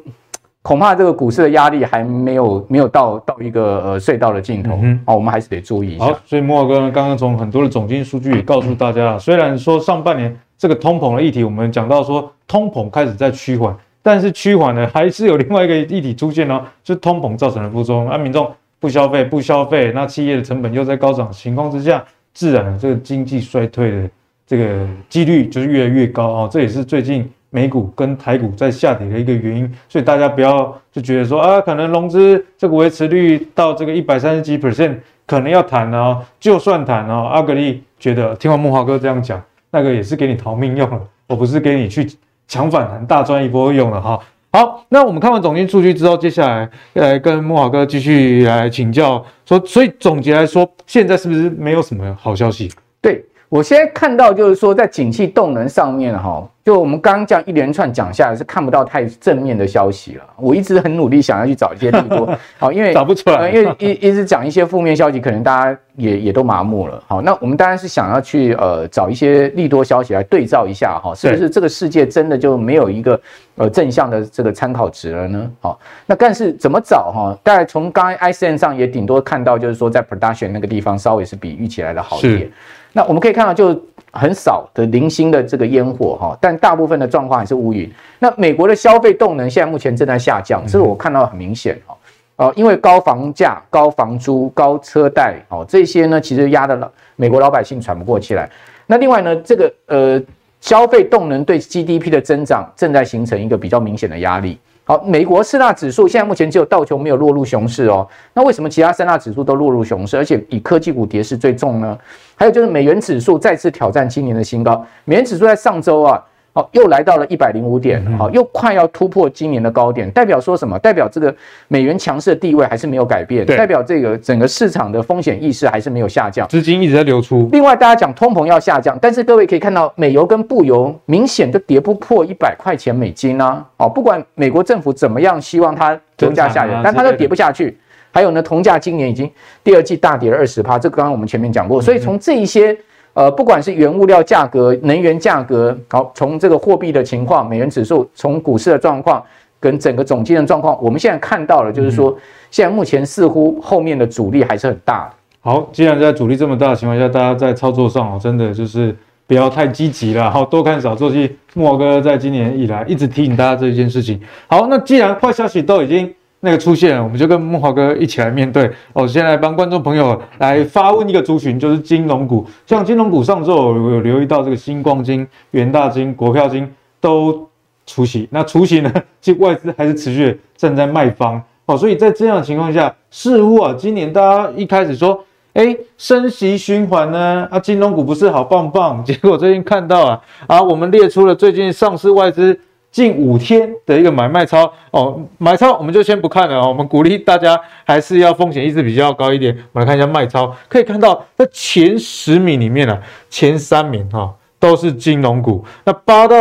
[0.62, 6.04] 恐怕这个股市的压力还没有没有到到一个呃隧道的尽头，嗯，好，我们还是得注意一下。
[6.04, 24.10] 好，所以慕驊哥呢，刚刚从很多的总经数据也告诉大家，虽然说上半年这个通膨的议题，我们讲到说通膨开始在趋缓，但是趋缓呢，还是有另外一个议题出现哦，就 是通膨造成的副作用，那民众不消费不消费，那企业的成本又在高涨情况之下，自然这个经济衰退的
[24.46, 27.30] 这个几率就是越来越高哦，这也是最近。
[27.50, 34.94] 美股跟台股在下跌的一个原因，所以大家不要就觉得说啊，可能融资这个维持率到这个一百三十几 percent，
[35.26, 36.22] 可能要谈哦。
[36.38, 42.08] 就算谈哦，阿格力觉得听完木华哥这样讲，那个也是给你逃命用了，我不是给你去
[42.46, 44.18] 抢反弹大赚一波用了哈。
[44.50, 52.70] 好，那我们看完总经数据之后，接下来来跟木华哥继续来请教说，所以总结来说，现在是不是没有什么好消息？
[53.00, 53.24] 对。
[53.48, 60.24] 我现在看到就是说，在景气动能上面哈，就我们刚刚这样一连串讲下来，是看不到太正面的消息了。
[60.36, 67.02] 我一直很努力想要去找一些利多， 好，因为找不出来，因为一一直讲一些负面消息，可能大家也也都麻木了。
[67.06, 73.18] 好，那我们当然是想要去呃找一些利多消息来对照一下哈，是不是这个世界真的就没有一个
[73.56, 75.50] 呃正向的这个参考值了呢？
[75.62, 77.38] 好，那但是怎么找哈？
[77.42, 82.50] 大概从刚才 ISN 上也顶多看到就是说在 production 那个地方稍微是比预期来的好一点。
[82.98, 83.80] 那我们可以看到，就
[84.10, 87.88] 很少的零星的这个烟火哈，但大部分的状况还是乌云。
[88.18, 91.96] 那美国的消费动能现在目前正在下降，这是我看到很明显哈。
[92.34, 98.50] 呃，因为高房价、高房租、高车贷哦，这些呢其实压得老美国老百姓喘不过气来。
[98.88, 100.20] 那另外呢，这个呃
[100.60, 104.58] 消费动能对 GDP 的增长正在形成一个比较明显的压力。
[104.88, 108.08] 好，美国四大指数现在目前只有道琼没有落入熊市哦。
[108.32, 111.98] 那为什么其他三大指数都落入熊市，而且以科技股跌势最重呢？
[112.34, 116.24] 还有就是美元指数再次挑战今年的新高，美元指数在上周啊。
[116.58, 120.76] 好，又来到了一百零五点，好，又快要突破今年的高点，代表说什么？
[120.80, 121.32] 代表这个
[121.68, 127.48] 美元强势的地位还是没有改变，代表这个整个市场的风险意识还是没有下降，资金一直在流出。
[127.52, 133.64] 另外，大家讲通膨要下降，但是各位可以看到，美油跟布油明显都跌不破一百块钱美金啊！
[133.76, 137.78] 哦，不管美国政府怎么样希望它油价下降，但它都跌不下去。
[138.10, 139.30] 还有呢，铜价今年已经
[139.62, 142.76] 第二季大跌了二十趴，这个刚刚我们前面讲过，所以从这一些。
[143.18, 149.20] 呃，不管是原物料价格、能源价格，好，从这个货币的情况、美元指数，从股市的状况
[149.58, 152.16] 跟整个总经的状况，我们现在看到了，就是说，
[152.48, 155.14] 现在目前似乎后面的阻力还是很大的。
[155.40, 158.94] 好，既然在阻力这么大的情况下，大家在操作上哦，真的就是
[159.26, 161.10] 不要太积极了，好，多看少做。
[161.10, 164.20] 其实慕驊哥在今年以来一直提醒大家这件事情。
[164.46, 166.14] 好，那既然坏消息都已经。
[166.40, 168.70] 那个出现，我们就跟慕驊哥一起来面对。
[168.92, 172.46] 我先来帮观众朋友来发问一个族群，就是金融股。
[172.64, 177.48] 像金融股上周有有留意到这个新光金、元大金、国票金都
[177.86, 178.28] 除息。
[178.30, 181.42] 那除息呢，其实外资还是持续站在卖方。
[181.66, 185.24] 哦，所以在这样的情况下，似乎啊，今年大家一开始说，
[185.54, 189.04] 哎，升息循环呢，啊，金融股不是好棒棒。
[189.04, 192.58] 结果最近看到啊，啊，我们列出了最近上市外资。
[192.90, 199.54] 近五天的一个买卖超哦，买超我们就先不看了哦，我们鼓励大家还是要风险意识比较高一点。
[199.72, 202.98] 我们来看一下卖超，可以看到在前十名里面呢，
[203.28, 206.36] 前三名哈都是金融股，那八到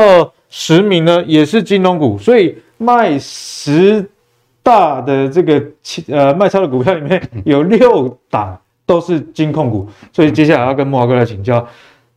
[0.49, 4.09] 十名呢也是金融股，所以卖十
[4.63, 5.61] 大的这个
[6.07, 11.67] 呃卖超的股票里面有六档都是金控股，所以接下来要跟木华哥来请教。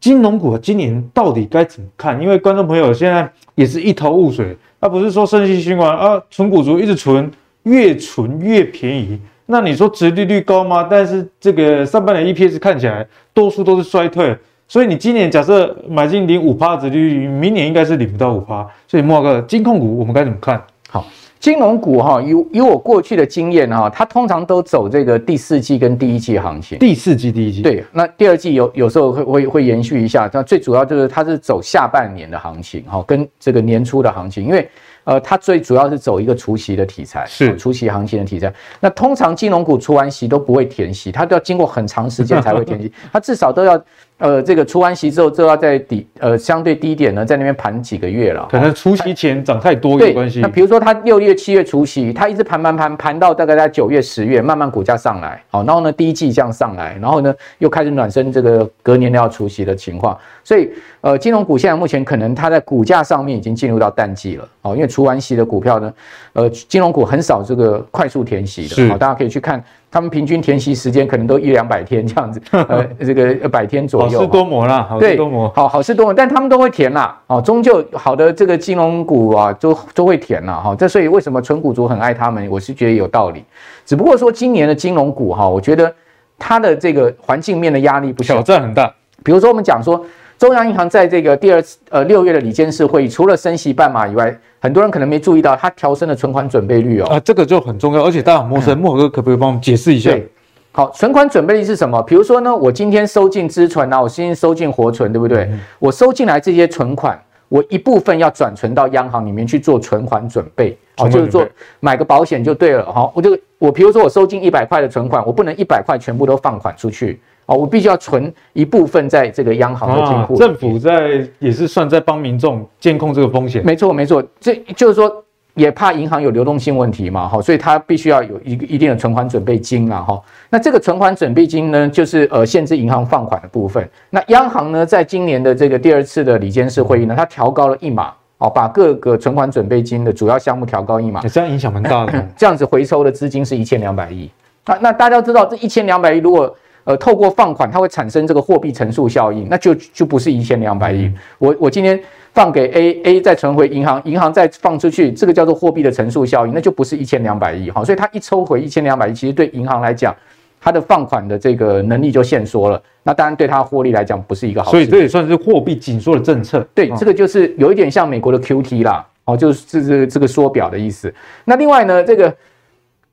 [0.01, 2.21] 金融股今年到底该怎么看？
[2.23, 7.31] 因为观众朋友现在也是一头雾水，他不是说升息循环啊，存股族一直存，
[7.65, 9.21] 越存越便宜。
[9.45, 10.87] 那你说殖利率高吗？
[10.91, 14.35] 但是这个上半年 EPS 看起来多数都是衰退，
[14.67, 18.67] 所以你今年假设买进领五趴殖利率，明年应该是领不到五趴。
[18.89, 20.63] 所以莫哥，金控股我们该怎么看？
[20.89, 21.05] 好。
[21.41, 26.79] 金融股哈，以以我过去的经验哈，它通常都走这个第四季跟第一季行情。
[26.79, 27.63] 第四季、第一季。
[27.63, 34.69] 对，那第二季有有时候会会会延续一下，但最主要就是它是走下半年的行情哈，跟这个年初的行情，因为
[35.05, 38.53] 呃，它最主要是走一个除息的题材，是除息行情的题材。
[38.79, 43.83] 那通常金融股除完息都不会填息，它都要经过很长时间才会填息， 它至少都要。
[44.21, 48.47] 呃，这个除完息之后，就要在底呃相对低点呢，在那边盘几个月了。
[48.51, 50.41] 可能除息前涨太多有关系。
[50.41, 60.15] 那比如说它六月、七月除息，它一直盘盘盘盘到大概在九月、十月，慢慢股价上来，好，然后呢第一季这样上来，然后呢又开始暖身，这个隔年要除息的情况。
[60.45, 65.91] 所以呃，金融股现在目前可能它在股价上面已经进入到淡季了，哦，因为除完息的股票呢，
[66.35, 69.65] 呃，金融股很少这个快速填息的，好，大家可以去看。
[69.91, 74.11] 他们平均填息时间可能都一两百天这样子， 呃，这个百天左右。
[74.13, 74.19] 有。
[74.19, 75.53] 好事多磨啦，好事多磨。
[75.55, 77.19] 好，好事多磨，但他们都会填啦。
[77.27, 80.55] 哦，终究好的这个金融股啊，都都会填啦。
[80.55, 80.77] 哈。
[80.77, 82.49] 这所以为什么纯股族很爱他们？
[82.49, 83.45] 我是觉得有道理。
[83.85, 85.93] 只不过说今年的金融股哈，我觉得
[86.39, 88.93] 它的这个环境面的压力不小，挑战很大。
[89.25, 90.05] 比如说我们讲说。
[90.41, 97.09] 中央银行在这个第二次呃六月的里监事会议，除了升息半码以外，很多人可能没注意到，它调升了存款准备率哦。
[97.09, 100.09] 啊，这个就很重要，而且大家很陌生，慕驊哥可不可以帮我们解释一下？
[100.09, 100.27] 对，
[100.73, 102.03] 好，存款准备率是什么？
[102.05, 105.41] 比如说呢，我今天收进资存啊，我今天收进活存，对不对？
[105.41, 111.47] 嗯、我收进来这些存款，我一部分要转存到央行里面去做存款准备，好，就是做
[111.81, 112.91] 买个保险就对了。
[112.91, 117.21] 好，我就我比如说我收进一百块的存款，我不能一百块全部都放款出去。
[117.51, 123.61] 哦，我必须要存一部分在这个央行的金库，政府在也是算在帮民众监控这个风险。
[123.67, 125.13] 没错，没错，这就是说
[125.55, 130.23] 也怕银行有流动性问题嘛，哈，所以它必须要有一个一定的存款准备金啊，哈。
[130.49, 133.91] 那这个存款准备金呢，就是呃限制银行放款的部分。
[134.11, 142.25] 那央行呢，在今年的这个第二次的里监事会议呢，它调高了一码，哦，把各个存款准备金的主要项目调高一码，这样影响蛮大的。
[142.39, 144.31] 这样子回收的资金是一千两百亿。
[144.67, 146.55] 那那大家知道这一千两百亿如果
[146.91, 151.09] 呃，透过放款，它会产生这个货币乘数效应，那就就不是一千两百亿。
[151.39, 151.99] 我我今天
[152.35, 157.71] 放给 A，A 再存回银行，银行再放出去，这个叫做货币的乘数效应，那就不是一千两百亿。
[157.71, 160.13] 好，所以它一抽回一千两百亿，其实对银行来讲，
[160.61, 162.83] 它的放款的这个能力就限缩了。
[163.05, 164.77] 那当然对它获利来讲，不是一个好事。
[164.77, 166.67] 所以这也算是货币紧缩的政策。
[166.75, 171.15] 对，这个就是有一点像美国的 QT 啦，哦，就是这这这个缩表的意思。
[171.45, 172.35] 那另外呢，这个。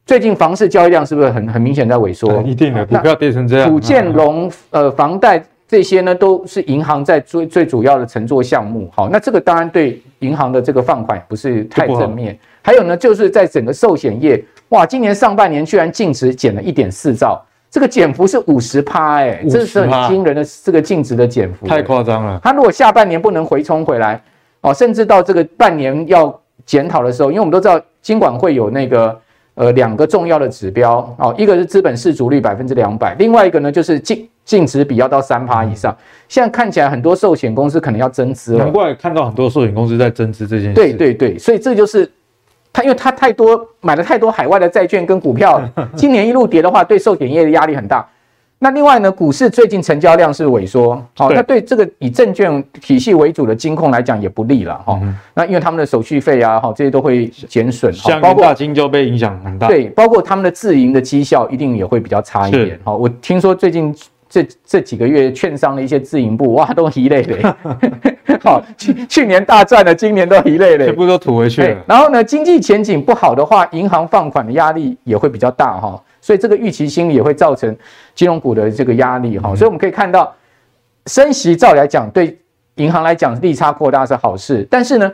[0.08, 2.41] 最近房市交易量是不是很很明显在萎缩？
[2.43, 3.70] 一定的，股票跌成这样。
[3.70, 8.89] 土建龙呃房贷这些呢，都是银行在最最主要的乘坐项目。
[8.96, 12.39] 好，那这个当然对银行的这个放款不是太正面。
[12.63, 22.39] 还有呢，就是在整个寿险业，哇，今年上半年居然净值减了一点四兆，这个减幅是五十趴，哎，这是很惊人的这个净值的减幅，太夸张了。
[22.41, 24.22] 它如果下半年不能回冲回来，
[24.62, 26.34] 哦，甚至到这个半年要
[26.65, 29.20] 检讨的时候，因为我们都知道金管会有那个。
[29.58, 35.98] 呃，两个重要的指标哦，一个是资本市足率百分之两百，另外一个呢就是净净值比要到三趴以上。
[36.30, 40.76] 现在看起来很多寿险公司可能要增资了，难怪看到很多寿险公司在增资这件事。
[40.76, 42.08] 对对对，所以这就是
[42.72, 45.60] 他，因为他太多买了太多海外的债券跟股票，
[45.98, 48.08] 今年一路跌的话，对寿险业的压力很大。
[48.60, 55.00] 那另外呢，股市最近成交量是萎缩，好，那对这个以证券体系为主的金控来讲也不利了哈。
[55.36, 59.67] 那因为他们的手续费啊，哈，这些都会减损，像包括金就被影响很大。
[59.67, 62.80] 对，包括他们的自营的绩效一定也会比较差一点。
[62.84, 63.96] 哈，我听说最近
[64.28, 67.41] 这这几个月券商的一些自营部哇，都一累累。
[68.41, 71.78] 好，去去年大赚了，今年都一累累，全部都吐回去了。
[71.88, 76.02] 然后呢，经济前景不好的话，银行放款的压力也会比较大哈。
[76.28, 77.74] 所以这个预期心理也会造成
[78.13, 80.36] 金融股的这个压力哈，所以我们可以看到，
[81.06, 82.38] 升息照理来讲对
[82.76, 85.10] 银行来讲利差扩大是好事，但是呢，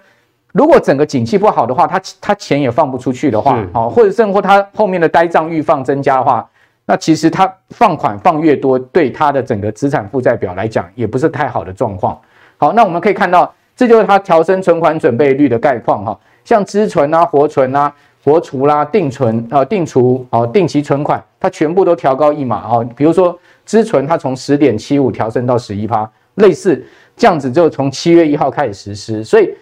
[0.54, 6.50] 如果整个景气不好的话，它它钱也放不出去的话，好，或者甚或它后面的呆账预放增加的话，
[6.88, 12.20] 那其实它放款放越多，对它的整个资产负债表来讲也不是太好的状况。
[12.58, 17.94] 好，那我们可以看到，这就是它调升存款准备率的概况哈，像支存啊、活存啊。
[18.24, 22.80] 活储啦、定存啊、定储啊、定期存款，它全部都调高一码啊。
[22.96, 26.82] 比如说，支存它从十点七五调升到十一趴，类似
[27.18, 29.24] 这样子就从七月一号开始实施。
[29.26, 29.54] 所以，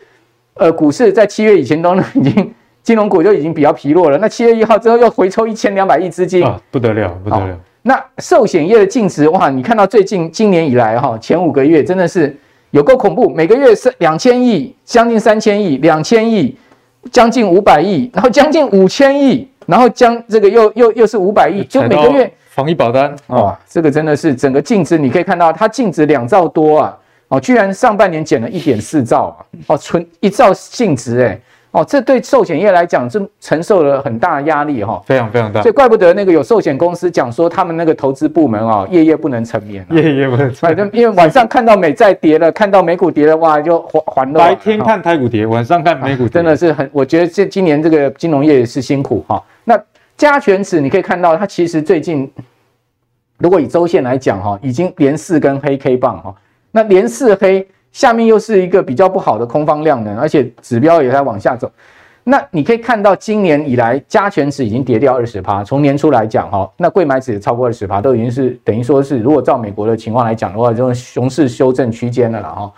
[0.54, 4.18] 呃，股市在七月以前都已经金融股就已经比较疲弱了。
[4.20, 7.60] 那七月一号之后又回抽一千两百亿资金，啊，不得了，不得了。
[7.82, 12.38] 那寿险业的净值哇，你看到最近今年以来哈，前五个月真的是
[12.70, 16.56] 有够恐怖，每个月是两千亿，将近三千亿，两千亿。
[17.12, 26.98] 将近五百亿，然后将近五千亿，然后将这个又又又是五百亿，就每个月防疫保单啊，这个真的是整个净值，你可以看到它净值两兆多啊，
[27.30, 31.42] 哦，居然上半年减了一点四兆啊，哦，存一兆净值诶。
[31.72, 44.40] 哦，这对寿险业来讲，是承受了很大的压力哈，非常非常大，所以怪不得那个有寿险公司讲说，他们那个投资部门啊，夜夜不能成眠，夜夜不能成眠，因为晚上看到美债跌了，看到美股跌了，哇，就还还了。
[44.40, 49.42] 白天看台股跌，晚上看美股跌，真的是很，我觉得这今年这个金融业也是辛苦哈。
[49.64, 49.82] 那
[50.18, 52.30] 加权指你可以看到，它其实最近
[53.38, 56.36] 如果以周线来讲哈，已经连四根黑 K 棒哈，
[56.72, 57.66] 那连四黑。
[57.92, 61.72] 下面又是一个比较不好的空方量能，而且指标也在往下走。
[62.24, 65.64] 那你可以看到，今年以来加权值已经跌掉二十趴。
[65.64, 72.72] 从年初来讲，哈，那贵买指也超过二十趴，都已经是等于说是，如果照美国的情况来讲的话，这种熊市修正区间了了哈。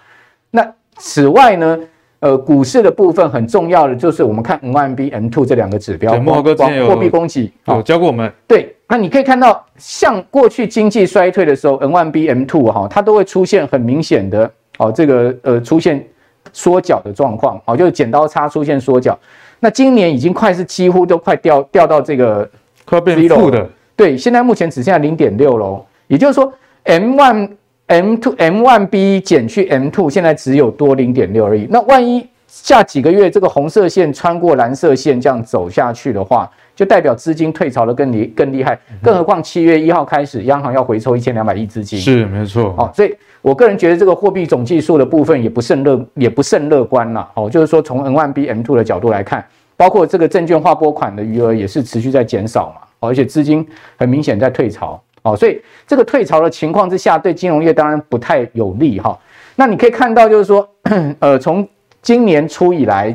[0.49, 1.77] 那此外呢，
[2.21, 8.31] 呃，股市的部分很重要的就是我们看 M1 B M2 这两个指标，慕驊哥之前有货币供给有教过我们。
[8.47, 16.05] 对，那你可以看到，像过去经济衰退的时候，M1B、M2 哈，它都会出现很明显的哦，这个呃出现
[16.51, 19.17] 缩脚的状况，哦，就是剪刀差出现缩脚。
[19.59, 22.49] 那今年已经快是几乎都快掉掉到这个
[22.85, 25.85] 快变负的，对，现在目前只剩下零点六喽。
[26.07, 26.51] 也就是说
[26.83, 27.49] ，M one、
[27.87, 31.65] M two、M one B 减去 M two，现在只有多零点六而已。
[31.69, 38.77] 那万一下几个月这个红色线穿过蓝色线这样走下去的话，就代表资金退潮的更厉更厉害。
[39.01, 42.75] 更何况七月一号开始，央行要回抽一千两百亿资金，是没错。
[42.77, 47.29] 哦，所以我个人觉得这个货币总计数的部分也不甚乐，也不甚乐观了。
[47.35, 52.87] 哦，就是说从 M1B、M two 的角度来看，包括这个证券划拨款的余额也是持续在减少嘛。
[53.01, 53.67] 哦，而且资金
[53.97, 54.99] 很明显在退潮。
[55.23, 59.19] 哦，所以这个退潮的情况之下，对金融业当然不太有利哈。
[59.57, 60.67] 那你可以看到，就是说，
[61.19, 61.67] 呃，从
[62.01, 63.13] 今年初以来，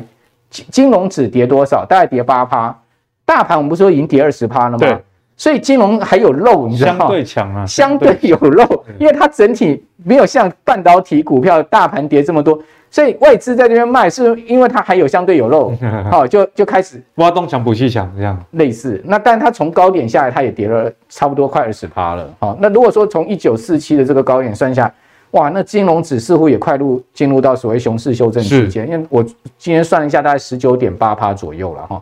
[0.51, 1.83] 金金融指跌多少？
[1.83, 2.79] 大概跌八趴。
[3.25, 4.99] 大盘我们不是说已经跌二十趴了吗？
[5.39, 5.43] 对。
[5.43, 6.99] 所以金融还有肉，你知道吗？
[6.99, 12.59] 相对强啊，相对有肉，因为它整体没有像半导体股票大盘跌这么多。
[12.91, 15.71] 所以外资在这边卖，是因为它还有相对有肉，
[16.09, 18.99] 好，就就开始挖东墙补西墙这样类似。
[19.05, 22.27] 那但它从高点下来，它也跌了差不多快二十趴了。
[22.39, 24.91] 好，那如果说从一九四七的这个高点算下，
[25.31, 29.23] 哇，那金融指似乎也快入进入到所谓熊市修正区间，因为我
[29.59, 32.01] 今天算了一下，大概十九点八趴左右了哈。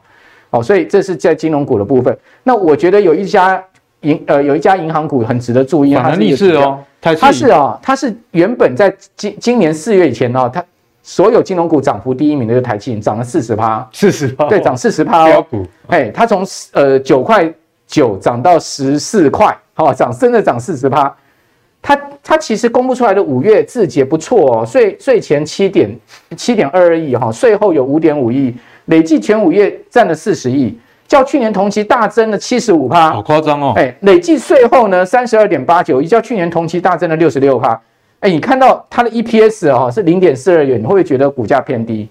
[0.49, 2.17] 好，所以这是在金融股的部分。
[2.43, 3.63] 那我觉得有一家
[4.01, 10.63] 银呃有一家银行股很值得注意，它是逆势哦，它是啊，它是原本在今今年四月以前呢，它。
[11.09, 15.45] 所有金融股涨幅第一名的就是台积银，涨了四十趴，四十趴，对，涨四十趴哦。
[15.87, 17.49] 哎，它从呃九块
[17.87, 21.15] 九涨到十四块，好，涨真的涨四十趴。
[21.81, 25.97] 它它其实公布出来的五月字节不错哦，税税前七点
[26.35, 28.53] 七点二二亿哈，税后有五点五亿，
[28.87, 30.77] 累计前五月占了四十亿，
[31.07, 33.73] 较去年同期大增了七十五趴，好夸张哦。
[33.77, 37.79] 哎，累计税后呢三十二点八九亿，较去年同期大增了六十六趴。
[38.19, 42.09] 哎，你看到它的 EPS 哦，是零点四二元，你会不会觉得股价偏低？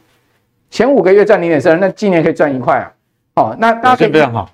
[0.71, 2.93] 前五个月赚零点四二，那今年可以赚一块啊！
[3.37, 4.51] 哦，那大家可以非常好，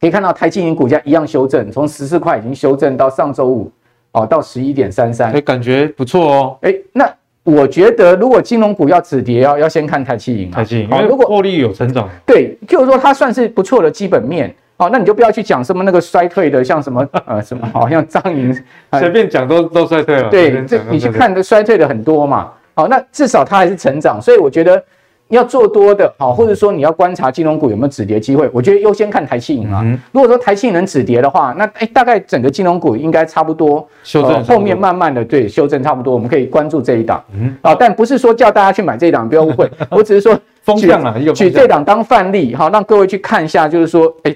[0.00, 3.70] 可以看到台积电股价一样修正，从十四块已经修正到上周五
[4.12, 6.58] 哦，到十一点三三，哎，感觉不错哦。
[6.62, 7.12] 哎，那
[7.46, 14.52] 我觉得如果金融股要止跌，要要先看台积电，台积银，如果获利有成长，对，就是说它算是不错的基本面。
[14.78, 18.54] 哦，那你就不要去讲什么那个衰退的，像什么 呃什么，好像张颖
[18.98, 20.28] 随便讲都都衰退了。
[20.28, 22.50] 对，这你去看的衰退的很多嘛。
[22.74, 24.82] 好，那至少它还是成长，所以我觉得
[25.28, 29.84] 要做多的，好，或者说你要观察金融股有没有止跌机会，我觉得优先看台企银啊。
[30.12, 37.22] 如果说台企银能止跌的话，那哎大概整个金融股应该差不多修正，后面慢慢的对修正差不多，我们可以关注这一档。
[37.34, 44.34] 嗯，啊，但不是说叫大家去买这一档，不要误会， 我只是说风向啊，举这档当范例，好，让各位去看一下，就是说，哎。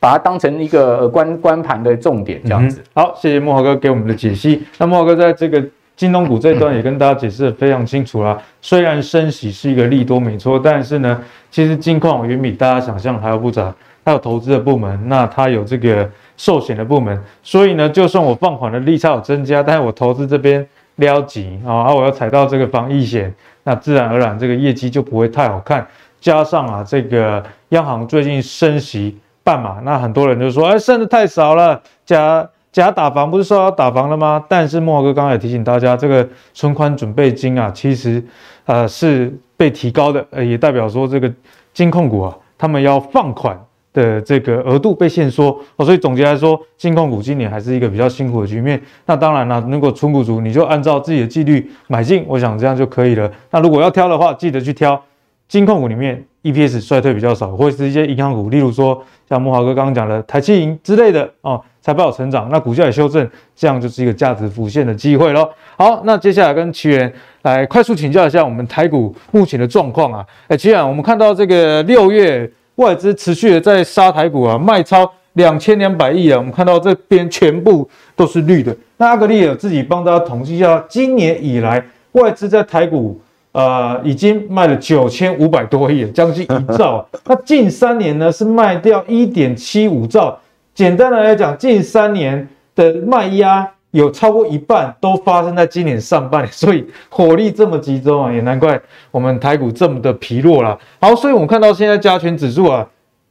[0.00, 2.78] 把它当成一个观观盘的重点，这样子。
[2.78, 4.62] 嗯、好，谢谢莫豪哥给我们的解析。
[4.76, 5.64] 那莫豪哥在这个
[5.96, 8.40] 金融股这一段也跟大家解释得非常清楚啦。
[8.60, 13.74] 虽然升息是一个利多没错，但是呢，其实金矿远比大家想象还要复杂。
[14.04, 20.66] 它有投资的部门，那它有这个寿险的部门，所以呢，就算我放款的利差有增加，但是我投资这边
[20.96, 23.32] 撩紧啊，我要踩到这个防疫险，
[23.62, 25.86] 那自然而然这个业绩就不会太好看。
[26.20, 29.18] 加上啊，这个央行最近升息。
[29.46, 34.44] 半码，那很多人就说，哎，升的太少了，加假打房不是说要打房了吗？
[34.48, 38.20] 但是慕驊哥刚才也提醒大家，这个存款准备金啊，其实
[38.64, 41.32] 呃是被提高的，呃，也代表说这个
[41.72, 43.56] 金控股啊，他们要放款
[43.92, 48.82] 的这个额度被限缩哦，所以总结来说，金控股今年还是一个比较辛苦的局面。
[49.06, 53.30] 那当然了，如果存股族你就按照自己的纪律买进，我想这样就可以了。
[53.52, 55.00] 那如果要挑的话，记得去挑
[55.46, 59.00] 金控股里面 EPS 衰退比较少，或者是一些银行股，例如说。
[59.26, 65.46] 像慕驊哥刚刚讲的台企银之类的哦，财报有成长，那股价也修正，这样就是一个价值浮现的机会喽。
[65.76, 67.12] 好，那接下来跟奇源
[67.42, 70.24] 来快速请教一下我们台股目前的状况啊。
[70.48, 78.74] 哎，奇源，我们看到这个六月外资持续的在杀台股啊，卖超两千两百亿啊，我们看到这边全部都是绿的。
[78.96, 83.20] 那阿格力有自己帮大家统计一下，今年以来外资在台股。
[83.52, 86.96] 呃，已经卖了九千五百多亿，将近一兆。
[86.96, 90.36] 啊那近三年呢，是卖掉一点七五兆。
[90.74, 98.80] 简单的来讲，近三年的卖压有超过一半都发生在今年上半年， 所以火力这么集中啊，也难怪
[99.12, 100.76] 我们台股这么的疲弱啦。
[101.00, 102.84] 好，所以我们看到现在加权指数啊，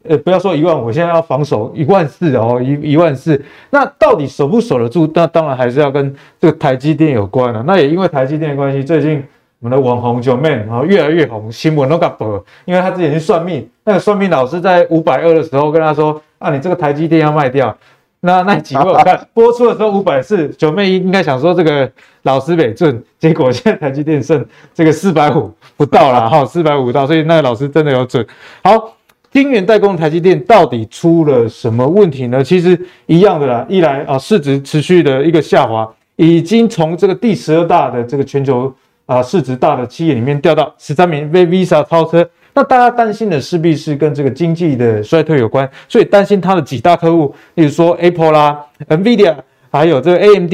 [0.04, 3.44] 呃，不要说一万五，现在要防守一万四哦，一一万四。
[3.72, 5.12] 那到底守不守得住？
[5.14, 7.62] 那当然还是要跟这个台积电有关了。
[7.68, 9.22] 那也因为台积电的关系，最近。
[9.64, 17.74] 我们的网红九妹然后，越来越红，新闻都敢播，因为他之前去算命，那个算命老师在五百二的时候跟他说啊，你这个台积电要卖掉，
[18.20, 21.90] 那那集我看，播出的时候五百四，九妹应该想说这个
[22.24, 28.28] 老师没准，结果现在台积电剩这个四百五不到了哈，四百五到，所以那个老师真的有准。
[28.66, 28.98] 好，
[29.32, 32.44] 晶圆代工台积电到底出了什么问题呢？
[32.44, 38.74] 其实一样的啦，一来啊市值持续的一个下滑，已经从这个第十二大的这个全球
[39.06, 42.28] 啊市值大的企业里面掉到十三名，被 Visa 超车。
[42.56, 49.36] 那大家担心的势必是跟这个经济的衰退有关，所以担心它的几大客户，例如说 Apple 啦、NVIDIA，
[49.72, 50.54] 还有这个 AMD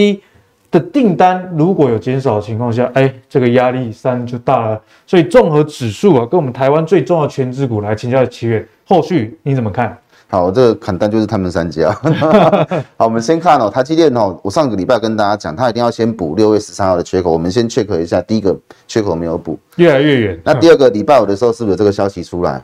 [0.72, 4.82] 的订单如果有减少的情况下，哎，这个压力三就大了。
[5.06, 9.98] 所以综合指数啊，跟我们台湾最重要的权值股来请教奇岳，后续你怎么看？
[10.32, 11.92] 好，这个砍单就是他们三家。
[12.98, 17.32] 好，我们先看哦，台积电哦，我上个礼拜跟大家讲，它一定要先补六月十三号的缺口。
[17.32, 18.56] 我们先 check 一下，第一个
[18.88, 20.40] 缺口没有补，越来越远。
[20.44, 22.64] 那第二个礼拜五的时候，是不是有这个消息出来？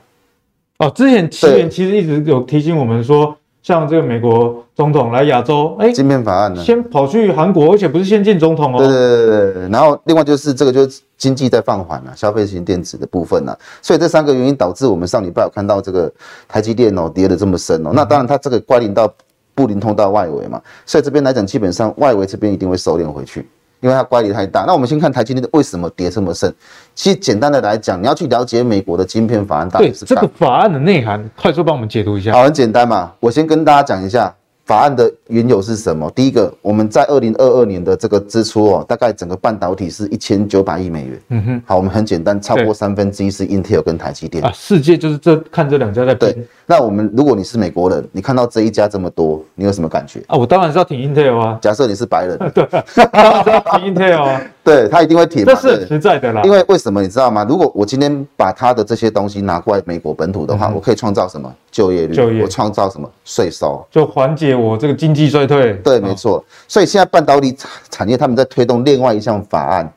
[0.77, 3.35] 哦，之前奇源其实一直有提醒我们说。
[3.65, 6.63] 像这个美国总统来亚洲，哎，晶片法案呢？
[6.63, 8.77] 先跑去韩国，而且不是先进总统哦。
[8.77, 9.69] 对对对对。
[9.69, 13.57] 然后另外就是这个就是经济在放缓了，消费型电子的部分呢。
[13.81, 16.13] 所以这三个原因导致我们上礼拜有看到这个
[16.47, 17.89] 台积电哦跌的这么深哦。
[17.91, 19.11] 那当然它这个关联到
[19.55, 23.49] 布林通道外围嘛，所以这边来讲基本上外围这边一定会收敛回去。
[23.85, 26.51] 因为它乖离太大，那我们先看台积电为什么跌这么深。
[26.95, 32.31] 其实简单的来讲，你要去了解美国的晶片法案，到底是这个法案的内涵，快速帮我们解读一下。
[32.31, 34.33] 好，很简单嘛，我先跟大家讲一下。
[34.65, 36.09] 法案的缘由是什么？
[36.15, 41.21] 第一个，我们在二零二二年的这个支出哦，大概整个半导体是一千九百亿美元。
[41.29, 44.51] 嗯哼，好，我们很简单，超过三分之一是 Intel 跟台积电啊。
[44.53, 46.15] 世界就是这看这两家在。
[46.15, 46.35] 对，
[46.65, 50.35] 那我们如果你是美国人，你看到这一家这么多，你有什么感觉啊？
[50.35, 51.59] 我当然是要挺 Intel 啊。
[51.61, 52.67] 假设你是白人， 对，
[53.11, 54.41] 当然是要挺 Intel 啊。
[54.65, 55.45] 对，他一定会挺。
[55.45, 56.41] 这是实在的啦。
[56.43, 57.45] 因为为什么你知道吗？
[57.47, 62.15] 如果我今天把他的这些东西拿过来美国本土的话，嗯、我可以创造什么就业率？
[62.15, 62.41] 就业。
[62.41, 63.85] 我创造什么税收？
[63.91, 65.29] 就缓解我这个经济。
[65.29, 66.43] 衰退对，没错。
[66.67, 67.55] 所以现在半导体
[67.89, 69.93] 产业他们在推动另外一项法案，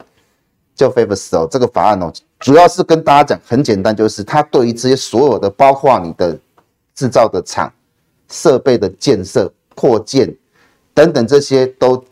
[0.74, 1.48] 叫 FABS 哦。
[1.50, 6.36] 这个法案哦，主要是跟大家讲，很简单，就是它对于这些所有的，包括你的
[6.94, 7.72] 制造的厂、
[8.28, 10.34] 设备的建设、扩建
[10.94, 12.02] 等等这些，都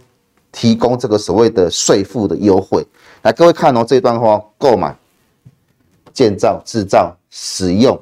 [0.52, 2.86] 提供这个所谓的税负的优惠。
[3.22, 4.96] 来，各位看哦，这段话，购买、
[6.12, 8.00] 建造、制造、使用。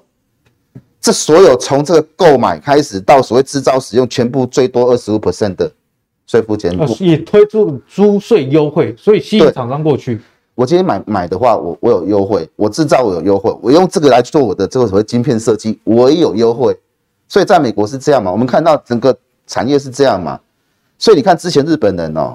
[1.04, 5.70] 这所有从这个购买开始到所谓制造使用，全部最多二十五 percent 的
[6.26, 10.18] 税负减免，也推出租税优惠，所以吸引厂商过去。
[10.54, 16.74] 我今天买买的话，我我有优惠，我制造我有优惠，我用这个来做我的这个所谓晶片设计，我也有优惠。
[17.28, 18.32] 所以在美国是这样嘛？
[18.32, 19.14] 我们看到整个
[19.46, 20.40] 产业是这样嘛？
[20.96, 22.34] 所以你看之前日本人哦，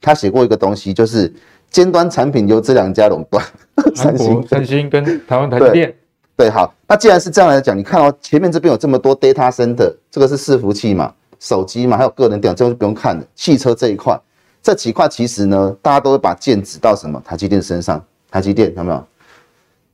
[0.00, 1.34] 他写过一个东西，就是
[1.72, 3.44] 尖端产品由这两家垄断，
[3.96, 5.92] 三星、三星跟台湾台积电。
[6.36, 11.10] 对，好，那既然是这样来讲，你看哦，前面这边有这么多 data center，这个是伺服器嘛，
[11.40, 13.24] 手机嘛，还有个人电脑，这个就不用看了。
[13.34, 14.20] 汽车这一块，
[14.62, 17.18] 这几块其实呢，大家都会把剑指到什么？
[17.24, 18.04] 台积电身上。
[18.30, 19.02] 台积电有没有？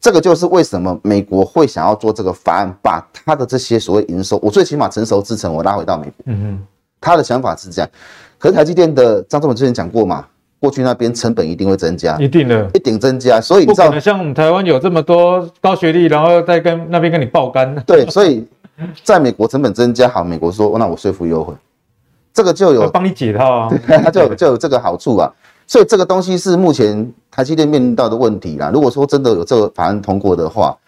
[0.01, 6.15] 这个就是为什么美国会想要做这个法案，把他的这些所谓营收，我最起码成熟制程我拉回到美国。
[6.25, 6.67] 嗯哼，
[7.01, 7.89] 他的想法是这样。
[8.37, 10.27] 可是台积电的张忠谋之前讲过嘛。
[10.63, 18.47] 过去那边成本一定会增加，一定的，一定增加，所以你知道，像我们台湾有这么多高学历，然后再跟那边跟你爆肝，对，所以
[19.03, 21.53] 在美国成本增加，好，美国说，那我税负优惠，
[22.33, 25.29] 这个就有帮你解套啊， 对，它就有就有这个好处啊，
[25.67, 28.71] 所以这个东西是目前台积电面临到的问题啦。
[28.73, 30.79] 如果说真的有这个法案通过的话，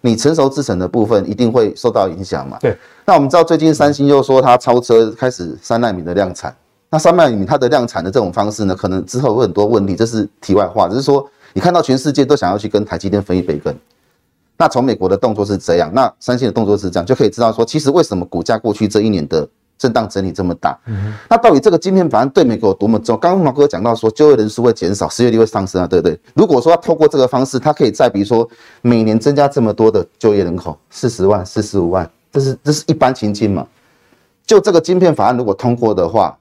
[0.00, 2.56] 你成熟制程的部分一定会受到影响嘛。
[2.60, 6.54] 对，那我们知道最近三星又说它超车，开始三纳米的量产。
[6.94, 10.88] 那三百米它的量产的这种方式呢，可能之后有很多问题，这是题外话。
[10.88, 13.74] 只是说，你看到全世界都想要去跟台积电分一杯羹。
[14.56, 19.44] 那从美国的动作是这样，那三星的动作是这样，就可以知道说，其实为什么股价过去这一年的
[19.76, 20.78] 震荡整理这么大。
[20.86, 21.12] 嗯。
[21.28, 23.18] 那到底这个晶片法案对美国有多么重要？
[23.18, 26.16] 刚刚毛哥讲到说，就业人数会减少，失业率会上升啊，对不对？
[26.36, 28.48] 如果说他透过这个方式，它可以再比如说
[28.82, 33.66] 每年增加这么多的就业人口，四十万、四十五万，这是这是一般情境嘛？
[34.46, 36.38] 就这个晶片法案如果通过的话。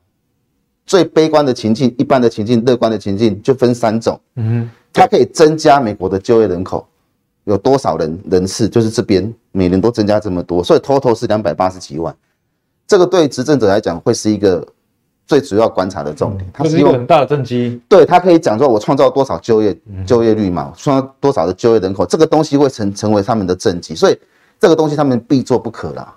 [0.85, 4.19] 最悲观的情境，一般的情境，乐观的情境，就分三种。
[4.35, 6.85] 嗯哼，它可以增加美国的就业人口，
[7.45, 8.67] 有多少人人次？
[8.67, 12.13] 就是这边每年都增加这么多，所以 total 是两百八十几万。
[12.85, 14.67] 这个对执政者来讲会是一个
[15.25, 16.49] 最主要观察的重点。
[16.53, 17.81] 它、嗯、是一个很大的政绩。
[17.87, 19.75] 对，它可以讲说，我创造多少就业
[20.05, 24.19] 就业率嘛，创造多少的就业人口，这个东西会成成为他们的政绩，所以
[24.59, 26.13] 这个东西他们必做不可啦。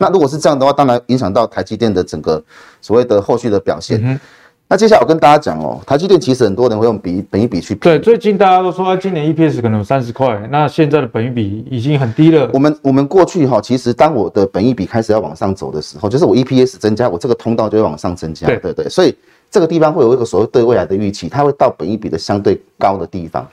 [0.00, 2.42] 那如果是这样的话，当然影响到台积电的整个
[2.80, 4.18] 所谓的后续的表现。
[4.66, 7.80] 那接下来我跟大家讲哦，台积电其实很多人会用比本益比去比。
[7.80, 12.48] 对，最近大家都说啊，今年 EPS 可能有三十块，那现在的本益比已经很低了。
[12.54, 18.46] 我们我们过去哈，其实当我的本益比开始要往上走的时候，就是我 EPS 增加，我这个通道就会往上增加。
[18.46, 19.14] 对对对，所以
[19.50, 23.46] 这个地方会有一个所谓对未来的预期，它会到本益比的相对高的地方。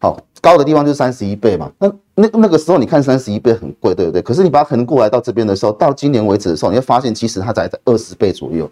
[0.00, 1.70] 好，高的地方就是三十一倍嘛。
[1.78, 4.22] 那那那个时候你看三十一倍很贵，对不对？
[4.22, 8.70] 可是你把它可能过来到这边的时候，到今年为止的时候，你会发现其实它才在二十倍左右。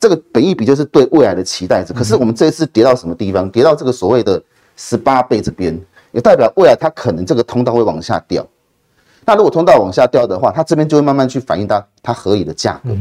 [0.00, 3.48] 这个本益比就是对未来的期待值，可是我们这一次跌到什么地方？
[3.50, 4.42] 跌到这个所谓的
[4.76, 5.78] 十八倍这边，
[6.12, 8.46] 也代表未来它可能这个通道会往下掉。
[9.26, 12.94] 那如果通道往下掉的话，它这边就会慢慢去反映到它合理的价格。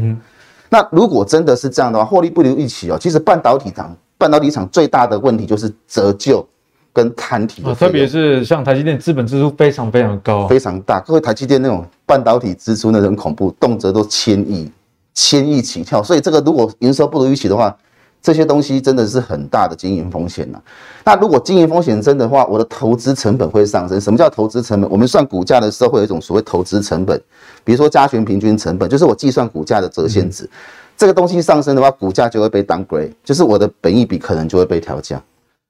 [0.70, 2.98] 那如果真的是这样的话，获利不如预期哦。
[3.00, 6.46] 其实半导体厂，半导体厂最大的问题就是折旧
[6.94, 11.00] 跟摊体的，特别是像台积电资本支出非常非常高，非常大。
[11.02, 14.72] 各位台积电那种半导体支出那种恐怖，动辄都千亿。
[15.16, 17.78] 千亿起跳，所以这个如果营收不如预期的话，
[18.20, 20.60] 这些东西真的是很大的经营风险呐。
[21.06, 24.02] 那如果经营风险真的话，我的投资成本会上升。
[24.02, 24.90] 什么叫投资成本？
[24.90, 27.22] 我们算股价的时候会有一种所谓投资成本，
[27.64, 30.50] 比如说加权平均成本，就是我计算股价的折现值。
[30.98, 35.22] 这个东西上升的话，股价就会被 downgrade，就是我的本益比可能就会被调降。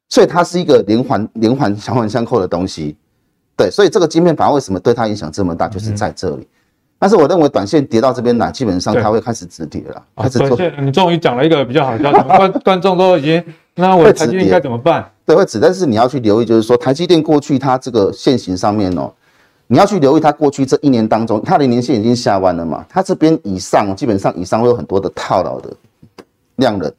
[0.10, 2.96] 所以它是一个连环连环环环相扣的东西。
[3.56, 6.48] 对，所以这个晶片法为什么对它影响这么大，就是在这里。
[6.98, 10.02] 但是我认为短线跌到这边来，基本上它会开始止跌了。
[10.16, 10.58] 开始做。
[10.80, 13.44] 你终于讲了一个比较好的消息， 观观众都已经，
[13.76, 15.12] 那我台积电应该怎么办？
[15.26, 15.60] 对，会止。
[15.60, 19.14] 但是你要去留意，就是说台积电过去它这个线型上面哦，
[19.68, 25.72] 你要去留意它过去这一年当中，它的年线已经下弯了嘛，它这边以上基本上以上会有很多的套牢的
[26.56, 26.92] 量能。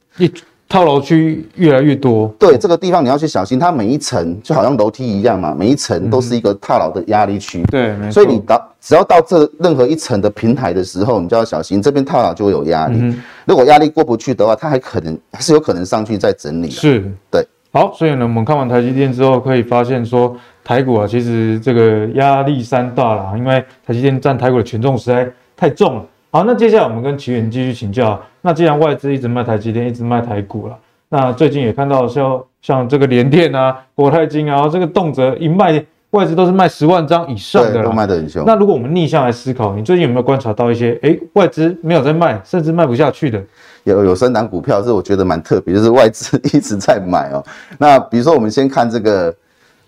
[0.68, 7.62] 套牢区越来越多，对这个地方你要去小心，它每一层就好像楼梯一样嘛，每一层都是一个套牢的压力区。
[7.64, 13.14] 对，所以你到只要到这任何一层的平台的时候，你就要小心，这边套牢就会有压力。
[13.46, 16.70] 如果压力过不去的话，它还可能还是有可能上去再整理。
[16.70, 17.46] 是，对。
[17.70, 26.04] 好，所以呢，我们看完台积电之后，可以发现说，台股啊，其实这个压力山大了，因为台积电占台股的权重实在太重了。
[26.34, 28.20] 好，那接下来我们跟奇源继续请教。
[28.40, 30.76] 那既然外资一直卖台积电，一直卖台股了，
[31.08, 35.80] 那最近也看到像像这个联电啊、国泰金啊，这个动辄一卖，
[36.10, 38.42] 外资都是卖十万张以上的，都卖得很凶。
[38.44, 43.40] 那如果我们逆向来思考，你最近有没有观察到一些，哎，外资没有在卖，甚至卖不下去的？
[43.84, 47.44] 有有三档股票是我觉得蛮特别，就是外资一直在买哦。
[47.78, 49.32] 那比如说我们先看这个，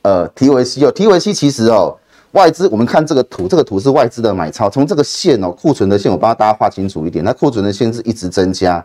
[0.02, 1.96] 呃，提维 c 哦，提维 c 其实哦。
[2.36, 4.68] 外资，我们看这个图，这个图是外资的买超。
[4.68, 7.24] 从这个线哦，库存的线，我帮大家画清楚一点。
[7.24, 8.84] 那库存的线是一直增加，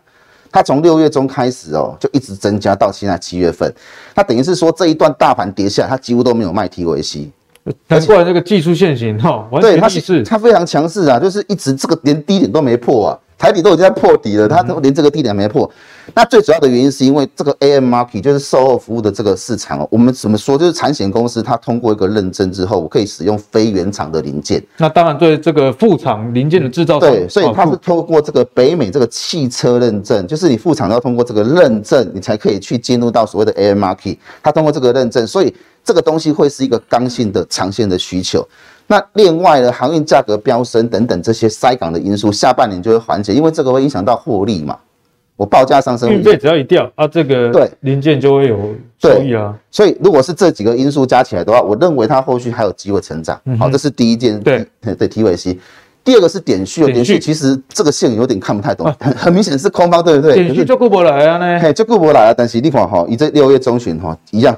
[0.49, 3.69] 它从六月中开始哦，就一直增加到现在七月份。
[4.15, 7.27] 它等于是说这一段大盘跌下来，它几乎都没有卖 TVC。
[7.89, 13.19] 难怪这个技术线型哈，对，它是它非常强势啊，就是一直这个连低点都没破啊。
[13.37, 15.69] 台底都已经在破底了，它都连这个低点没破。
[16.13, 19.87] 那最主要的原因是因为这个 AM Market 就是售后服务的这个市场哦。
[19.89, 20.57] 我们怎么说？
[20.57, 24.61] 就是产险公司它通过一个认证之后，我可以使用非原厂的零件。
[24.77, 34.17] 那当然对这个副厂零件的制造商，对，所以它是通过这个北美这个汽车认证，就是你副厂要通过这个认证，你才可以去进入到所谓的 AM Market。
[34.43, 38.45] 它通过这个认证，所以这个东西会是一个刚性的长线的需求。
[38.87, 44.77] 那另外呢，航运价格飙升等等这些塞港的因素，下半年就会缓解，因为这个会影响到获利嘛。
[45.41, 49.51] 我报价上升，运费只要一掉啊，这个对零件就会有收益啊。
[49.71, 53.41] 所以如果是这几个因素加起来的话，我认为它后续还有机会成长。
[53.57, 54.39] 好，这是第一件。
[54.41, 55.57] 对对，TVC。
[56.03, 60.35] 第二个是点序哦，点序其实这个线有点看不太懂，很很明显是空方，对不对？
[60.35, 62.33] 点序就顾不来啊呢，嘿，就顾不来啊。
[62.37, 64.55] 但是你看哈，以这六月中旬哈一样。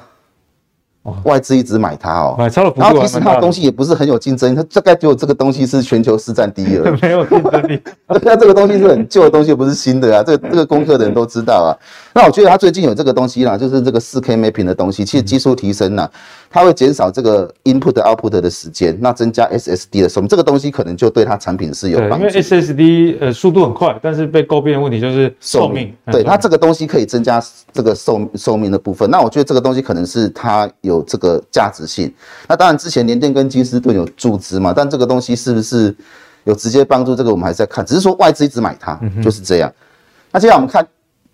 [1.24, 7.78] 外资一直买它哦，买超了，然后其实它的东西也不是很有竞争力，它大概只有这个东西是全球市占第一而已，没有竞争力。
[8.08, 10.22] 那这个东西是很旧的东西，不是新的啊。
[10.22, 11.70] 这个这个功课的人都知道啊。
[12.14, 16.10] 那我觉得它最近有这个东西啦，就是这个四 K mapping 的东西，其实技术提升了，
[16.54, 22.18] 它会减少这个 input output 的时间，那增加 SSD 的时候，这个东西可能就对它产品是有帮助。
[22.18, 25.92] 因为 SSD 呃速度很快，但是被诟病的问题就是寿命。
[26.12, 27.42] 对，它这个东西可以增加
[27.72, 29.10] 这个寿寿命的部分。
[29.10, 32.14] 那我觉得这个东西可能是它有这个价值性。
[32.46, 35.92] 那当然之前联电跟金士顿有注资嘛，但这个东西是不是
[36.44, 37.16] 有直接帮助？
[37.16, 39.68] 这个我们还是在看，只是说外资一直买它，就是这样。
[40.30, 40.86] 那接下来我们看。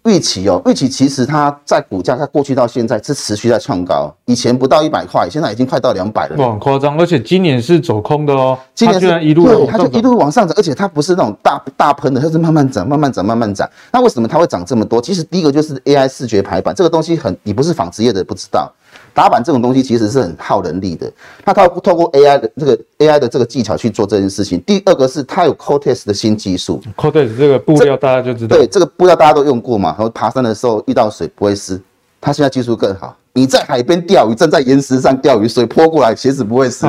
[0.05, 6.37] 预期哦，预期其实它在股价，它过去到现在是持续在创高，以前不到一百块，现在已经快到两百了。
[6.39, 6.99] 哇，很夸张！
[6.99, 13.69] 而且今年是走空的哦，今年居然一路对，它就一路往上涨，而且它不是那种大大喷的，它是慢慢涨，慢慢涨，慢慢涨。
[13.93, 15.03] 那为什么它会涨这么多？
[15.03, 18.73] 其实第一个就是 AI 视觉排版这个东西很，你不是纺织业的不知道
[19.15, 21.11] 打板这种东西其实是很耗人力的。
[21.45, 24.61] 那它透过 AI 的这个 AI 的这个技巧去做这件事情。
[24.63, 29.91] 第二个是它有 Cortex 的新技术，Cortex 这个布料大家就知道，对，这个布料大家都用过嘛。
[29.91, 31.81] 然后爬山的时候遇到水不会湿，
[32.21, 33.17] 它现在技术更好。
[33.33, 36.85] 你在海边钓鱼，站在岩石上钓鱼，水泼过来，鞋子不会湿，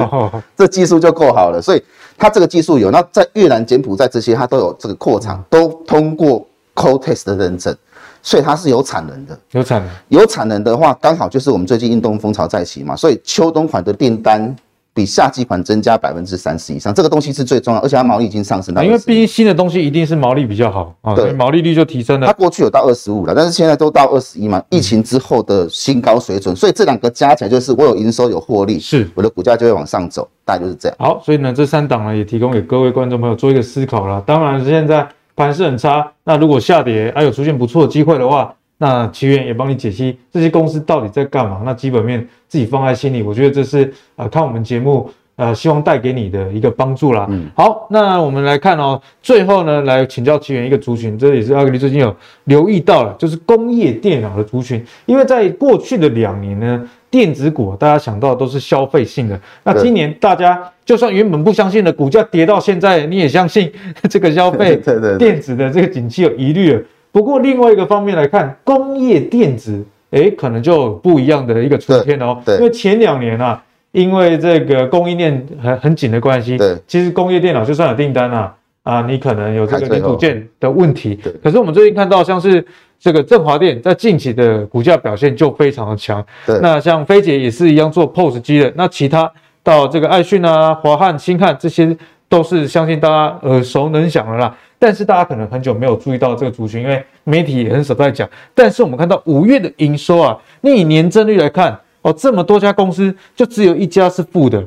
[0.58, 1.62] 这技术就够好了。
[1.62, 1.84] 所以
[2.18, 6.44] 它这个技术有，那在越南、柬埔寨这些，它都有这个扩厂，都通过
[6.74, 7.76] Cortex 的认证，
[8.22, 9.38] 所以它是有产能的。
[9.52, 14.56] 有产能，有产能的话，刚好就是我们最近运动风潮再起嘛，所以秋冬款的订单。
[14.94, 18.84] 比夏季款增加百分之三十以上，这个东西是最重要，而且它毛利已经上升到。
[18.84, 22.28] 因为毕竟新的东西一定是毛利比较好啊，对，毛利率就提升了。
[22.28, 30.98] 它过去有到二十五了，但是现在都到二十一嘛，疫情之后的新高水准，所以这两个加起来就是我有营收有获利，是我的股价就会往上走，大概就是这样。
[31.00, 34.22] 好，所以呢，这三档呢也提供给各位观众朋友做一个思考了。
[34.28, 35.08] 当然现在
[35.42, 38.54] 盘势很差，那如果下跌还有出现不错的机会的话。
[38.84, 41.62] 那奇源也帮你解析这些公司到底在干嘛？
[41.64, 47.28] 那基本面自己放在心里，我觉得这是呃看我们节目呃希望带给你的一个帮助啦。
[47.30, 52.16] 嗯，好，那我们来看哦，最后呢来请教奇源一个族群，这也是阿格力最近有
[52.46, 63.70] 留意到了，就是工业电脑的族群，因为在过去的两年呢，电子股大家想到的都是消费性的，那今年大家就算原本不相信的股价跌到现在，你也相信
[64.10, 64.78] 这个消费
[65.20, 66.82] 电子的这个景气有疑虑了。
[67.12, 72.42] 不过另外一个方面来看，工业电子，诶，可能就不一样的一个出现哦。
[72.46, 81.20] 对，因为前两年啊，因为这个供应链很很紧的关系，对，其实工业电脑就算有订单啊，啊，你可能有这个零组件的问题。
[81.44, 82.66] 可是我们最近看到，像是
[83.00, 86.24] 这个振华电在近期的股价表现就非常的强。
[86.46, 86.60] 对。
[86.62, 89.32] 那像飞姐也是一样做 POS 机的，那其他
[89.64, 91.98] 到这个爱讯啊、华汉、新汉这些。
[92.32, 98.26] 都是相信大家耳熟能详的啦，但是大家可能很久没有注意到这个族群，因为媒体也很少在讲。
[98.56, 104.66] 但是我们看到五月的营收啊，你以年增率来看哦，这么多家公司就只有一家是负的，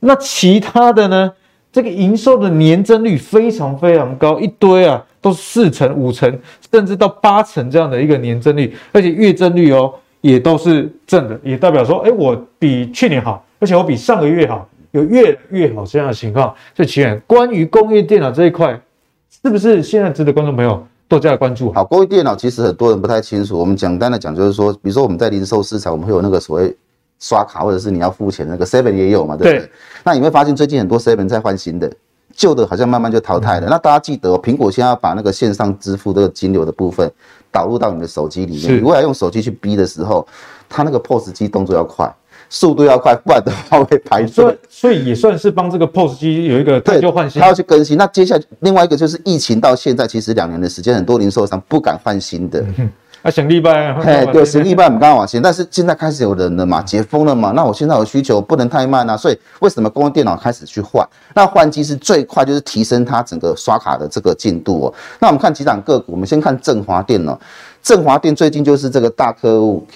[0.00, 1.32] 那其他的呢？
[1.72, 6.38] 这个营收的年增率非常非常高，一堆啊都是四成、五成，
[6.70, 14.68] 甚至到八成这样的一个年增率，而且月增率哦也都是正的，也代表说，哎，我比去年好，而且我比上个月好。
[14.92, 18.72] 有越越好这样的情况，所以奇源关于工业电脑这一块，
[19.42, 21.70] 是不是现在值得观众朋友多加关注？
[21.74, 23.58] 好，工业电脑其实很多人不太清楚。
[23.58, 26.74] 我们简单的讲，就是说，比如说我们在零售市场，我们会有那个所谓
[27.18, 29.66] 刷卡或者是你要付钱那个 Seven 也有嘛，对不对？
[29.66, 29.70] 对。
[30.04, 31.90] 那你会发现最近很多 Seven 在换新的，
[32.34, 33.66] 旧的好像慢慢就淘汰了。
[33.66, 37.10] 嗯、那大家记得、哦，苹果现在要把那个线上支付这个金流的部分
[37.50, 40.26] 导入到你的手机里面，你未来用手机去逼的时候，
[40.68, 42.12] 它那个 POS 机动作要快。
[42.50, 44.28] 速度要快，不然的话会排队。
[44.30, 47.42] 所以，所以也算是帮这个 POS 机有一个对旧换新。
[47.42, 47.98] 他要去更新。
[47.98, 52.64] 那接下来另外一个就是疫情到现在，其实两年的时间，很多零售商不敢换新的。
[52.78, 52.90] 嗯、
[53.22, 53.94] 啊，省力办。
[53.96, 55.42] 哎，对，省力办，我们刚刚往前。
[55.42, 59.16] 但是现在开始有人了嘛，解封了嘛，那我现在有需求，不能太慢啊。
[59.16, 61.06] 所以为什么公用电脑开始去换？
[61.34, 64.94] 那换机是最快，就是提升它整个刷卡的这个进度哦。
[65.18, 67.38] 那我们看几档个股，我们先看振华电哦。
[67.82, 69.86] 振华电最近就是这个大客户。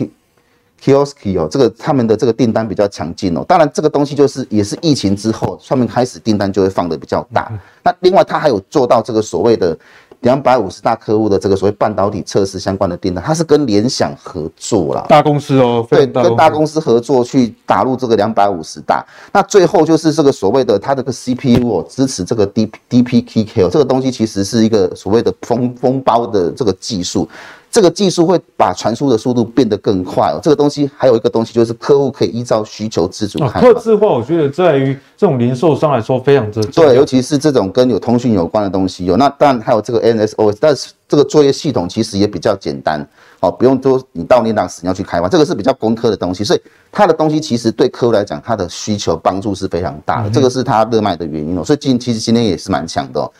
[0.84, 3.44] Kiosk 哦，这个他们的这个订单比较强劲哦。
[3.46, 7.52] 当然，这个东西就是也是疫情之后，上面开始订单就会放的比较大。
[7.84, 9.78] 那另外，它还有做到这个所谓的
[10.22, 19.04] 两百五十大客户的这个所谓半导体测试相关的订单，它是跟联想合作啦，大公司哦，对，跟大公司合作去打入这个两百五十大。
[19.32, 27.28] 那最后就是这个所谓的它这个 CPU 哦，支持这个 D DPKK 哦，这个东西其实是一个所谓的封封包的这个技术。
[27.72, 30.38] 这个技术会把传输的速度变得更快哦。
[30.42, 33.60] 这个东西还有一个东西，就是客户可以依照需求自主开发。
[33.60, 36.90] 客制化，我觉得在于这种零售商来说非常之重要。
[36.90, 39.16] 对，尤其是这种跟有通讯有关的东西有。
[39.16, 43.00] 那当然还有这个 NSOS，但是这个作业系统其实也比较简单
[43.40, 46.60] 哦，不用说你到那档时你要去开发，这个是比较工科的东西，所以
[46.92, 50.28] 它的东西其实对客户来讲，它的需求帮助是非常大的。
[50.28, 51.64] 这个是它热卖的原因哦。
[51.64, 53.32] 所以今其实今天也是蛮强的哦。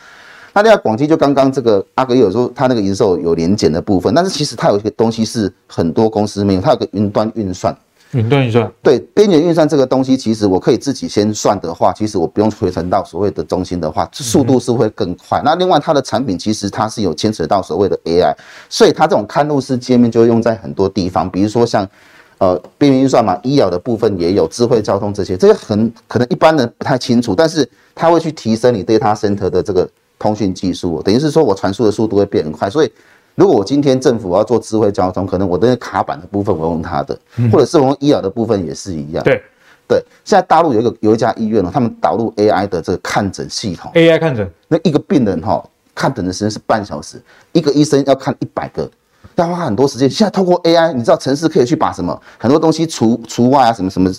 [0.55, 7.74] 那另外广基就刚刚这个阿格有说他那个营收有年减的部分，但是其实它有一个东西是很多公司没有，它有个云端运算。
[8.11, 8.70] 云端运算。
[8.82, 15.40] 对，边缘运算这个东西，其实我可以自己先算的话，其实我不用回传到所谓的中心的话，速度是会更快。
[15.42, 18.34] 那另外它的产品其实它是有牵扯到所谓的 AI，
[18.68, 21.88] 所以它这种看路式界面就会用在很多地方，比如说像
[22.36, 29.88] 呃边缘运算嘛，医疗的部分也有，智慧交通这些，这些很可能一般人不太清楚，但是它会去提升你 data center 的这个。
[30.22, 32.92] 通讯技术等于是说我传输的速度会变很快，所以
[33.34, 37.18] 如果我今天政府我要做智慧交通，可能我的卡板的部分我用它的，
[37.50, 39.24] 或者是我用医疗的部分也是一样。
[39.24, 39.42] 对
[39.88, 45.62] 对，现在大陆有一个有一家医院呢，他们导入 AI 的这个看诊系统，AI 看诊，那一个病人哈
[45.94, 47.20] 看诊的时间是半小时，
[47.52, 48.88] 一个医生要看一百个
[49.34, 50.08] 要花很多时间。
[50.08, 54.10] 现在透过 AI，你知道城市可以去把什么很多东西除除外啊，什么什么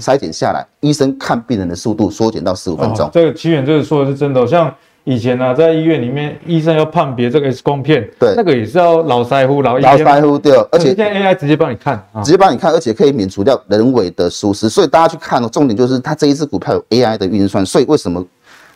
[0.00, 3.06] 筛减下来，医生看病人的速度缩减到十五分钟。
[3.06, 4.72] 哦，这个奇远这个说的是真的，像。
[5.04, 18.24] 以前呢、啊，在医院里面，医生要判别这个 X 光片，对，那个也是要老腮乎、老老腮乎对，而且现在 AI 直接帮你看，直接帮你看，而且可以免除掉人为的疏失，所以大家去看哦，重点就是它这一只股票有 AI 的运算，所以为什么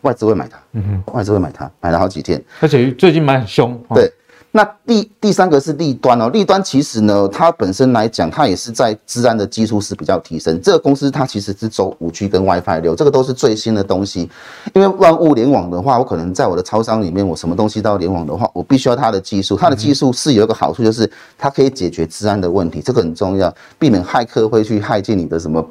[0.02, 0.58] 外资会买它？
[0.72, 4.06] 嗯哼，外资会买它，买了好几天，而且最近买很凶，对。
[4.06, 4.10] 哦
[4.56, 10.58] 那第第三个是利端哦，利端其实呢，它本身来讲，它也是在治安的技术是比较提升。
[10.62, 14.30] 这个公司它其实是走五 G 跟 WiFi 六，这个都是最新的东西。
[14.72, 19.56] 因为万物联网的话，我可能在我的超商里面，我什么东西都要联网的话，我必须要它的技术。
[19.56, 25.62] 它的技术是有一个好处，就是它可以解决治安的问题，这个很重要，避免骇客会去骇进你的什么。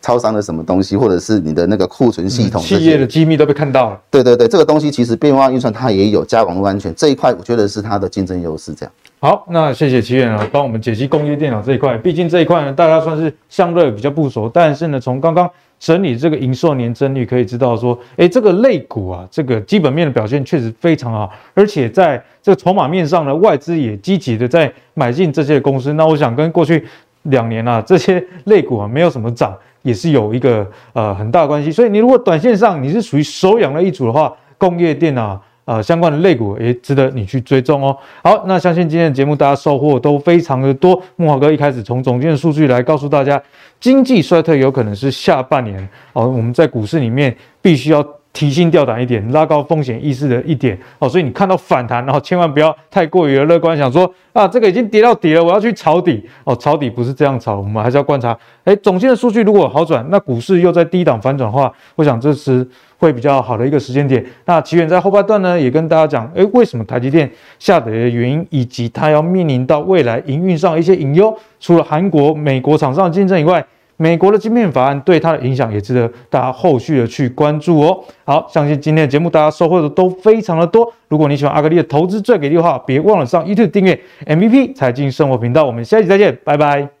[0.00, 4.00] 超商的什么东西，或者是你的那个库存系统，企业的机密都被看到了。
[4.10, 8.72] 对对对，这个东西其实变化运算它也有加网络安全这一块，我觉得是它的竞争优势。
[8.74, 8.92] 这样。
[9.20, 11.98] 好，那谢谢奇远啊，帮我们解析工业电脑这一块。
[11.98, 25.92] 毕竟这一块呢，大家算是相对比较不熟，但是呢，从刚刚整理这个营收年增率可以知道说，哎，这个类股啊，这个基本面的表现确实非常好，而且在这个筹码面上呢，外资也积极的在买进这些公司。
[25.94, 26.86] 那我想跟过去
[27.24, 29.52] 两年啊，这些类股啊，没有什么涨。
[29.82, 37.96] 也是有一个呃很大关系，所以你如果短线上你是属于手养的一组的话，工业电脑呃相关的类股也值得你去追踪哦。
[38.22, 41.00] 好，那相信今天的节目大家收获都非常的多。
[41.16, 43.40] 木华哥一开始从总监的数据来告诉大家，
[43.80, 48.06] 经济衰退有可能是下半年哦，我们在股市里面必须要。
[48.32, 58.36] 提心吊胆一点，拉高风险意识的一点哦，所以你看到反弹，然后千万不要太过于乐观，想说啊，这个已经跌到底了，我要去抄底哦，抄底不是这样抄，我们还是要观察。
[58.62, 62.64] 哎，总线的数据如果好转，那股市又在低档反转的话，我想这是
[62.98, 64.24] 会比较好的一个时间点。
[64.44, 73.64] 那奇远在后半段呢，也跟大家讲，哎，为什么台积电下跌的原因，以及它要面临到未来营运上一些隐忧，除了韩国、美国厂商的竞争以外。
[74.00, 78.02] 美国的晶片法案对它的影响也值得大家后续的去关注哦。
[78.24, 80.90] 好，相信今天的节目大家收获的都非常的多。
[81.08, 85.64] 如果你喜欢阿格力的投资最给力的话，别忘了上 YouTube 订阅 MVP 财经生活频道。
[85.64, 86.97] 我们下期再见，拜拜。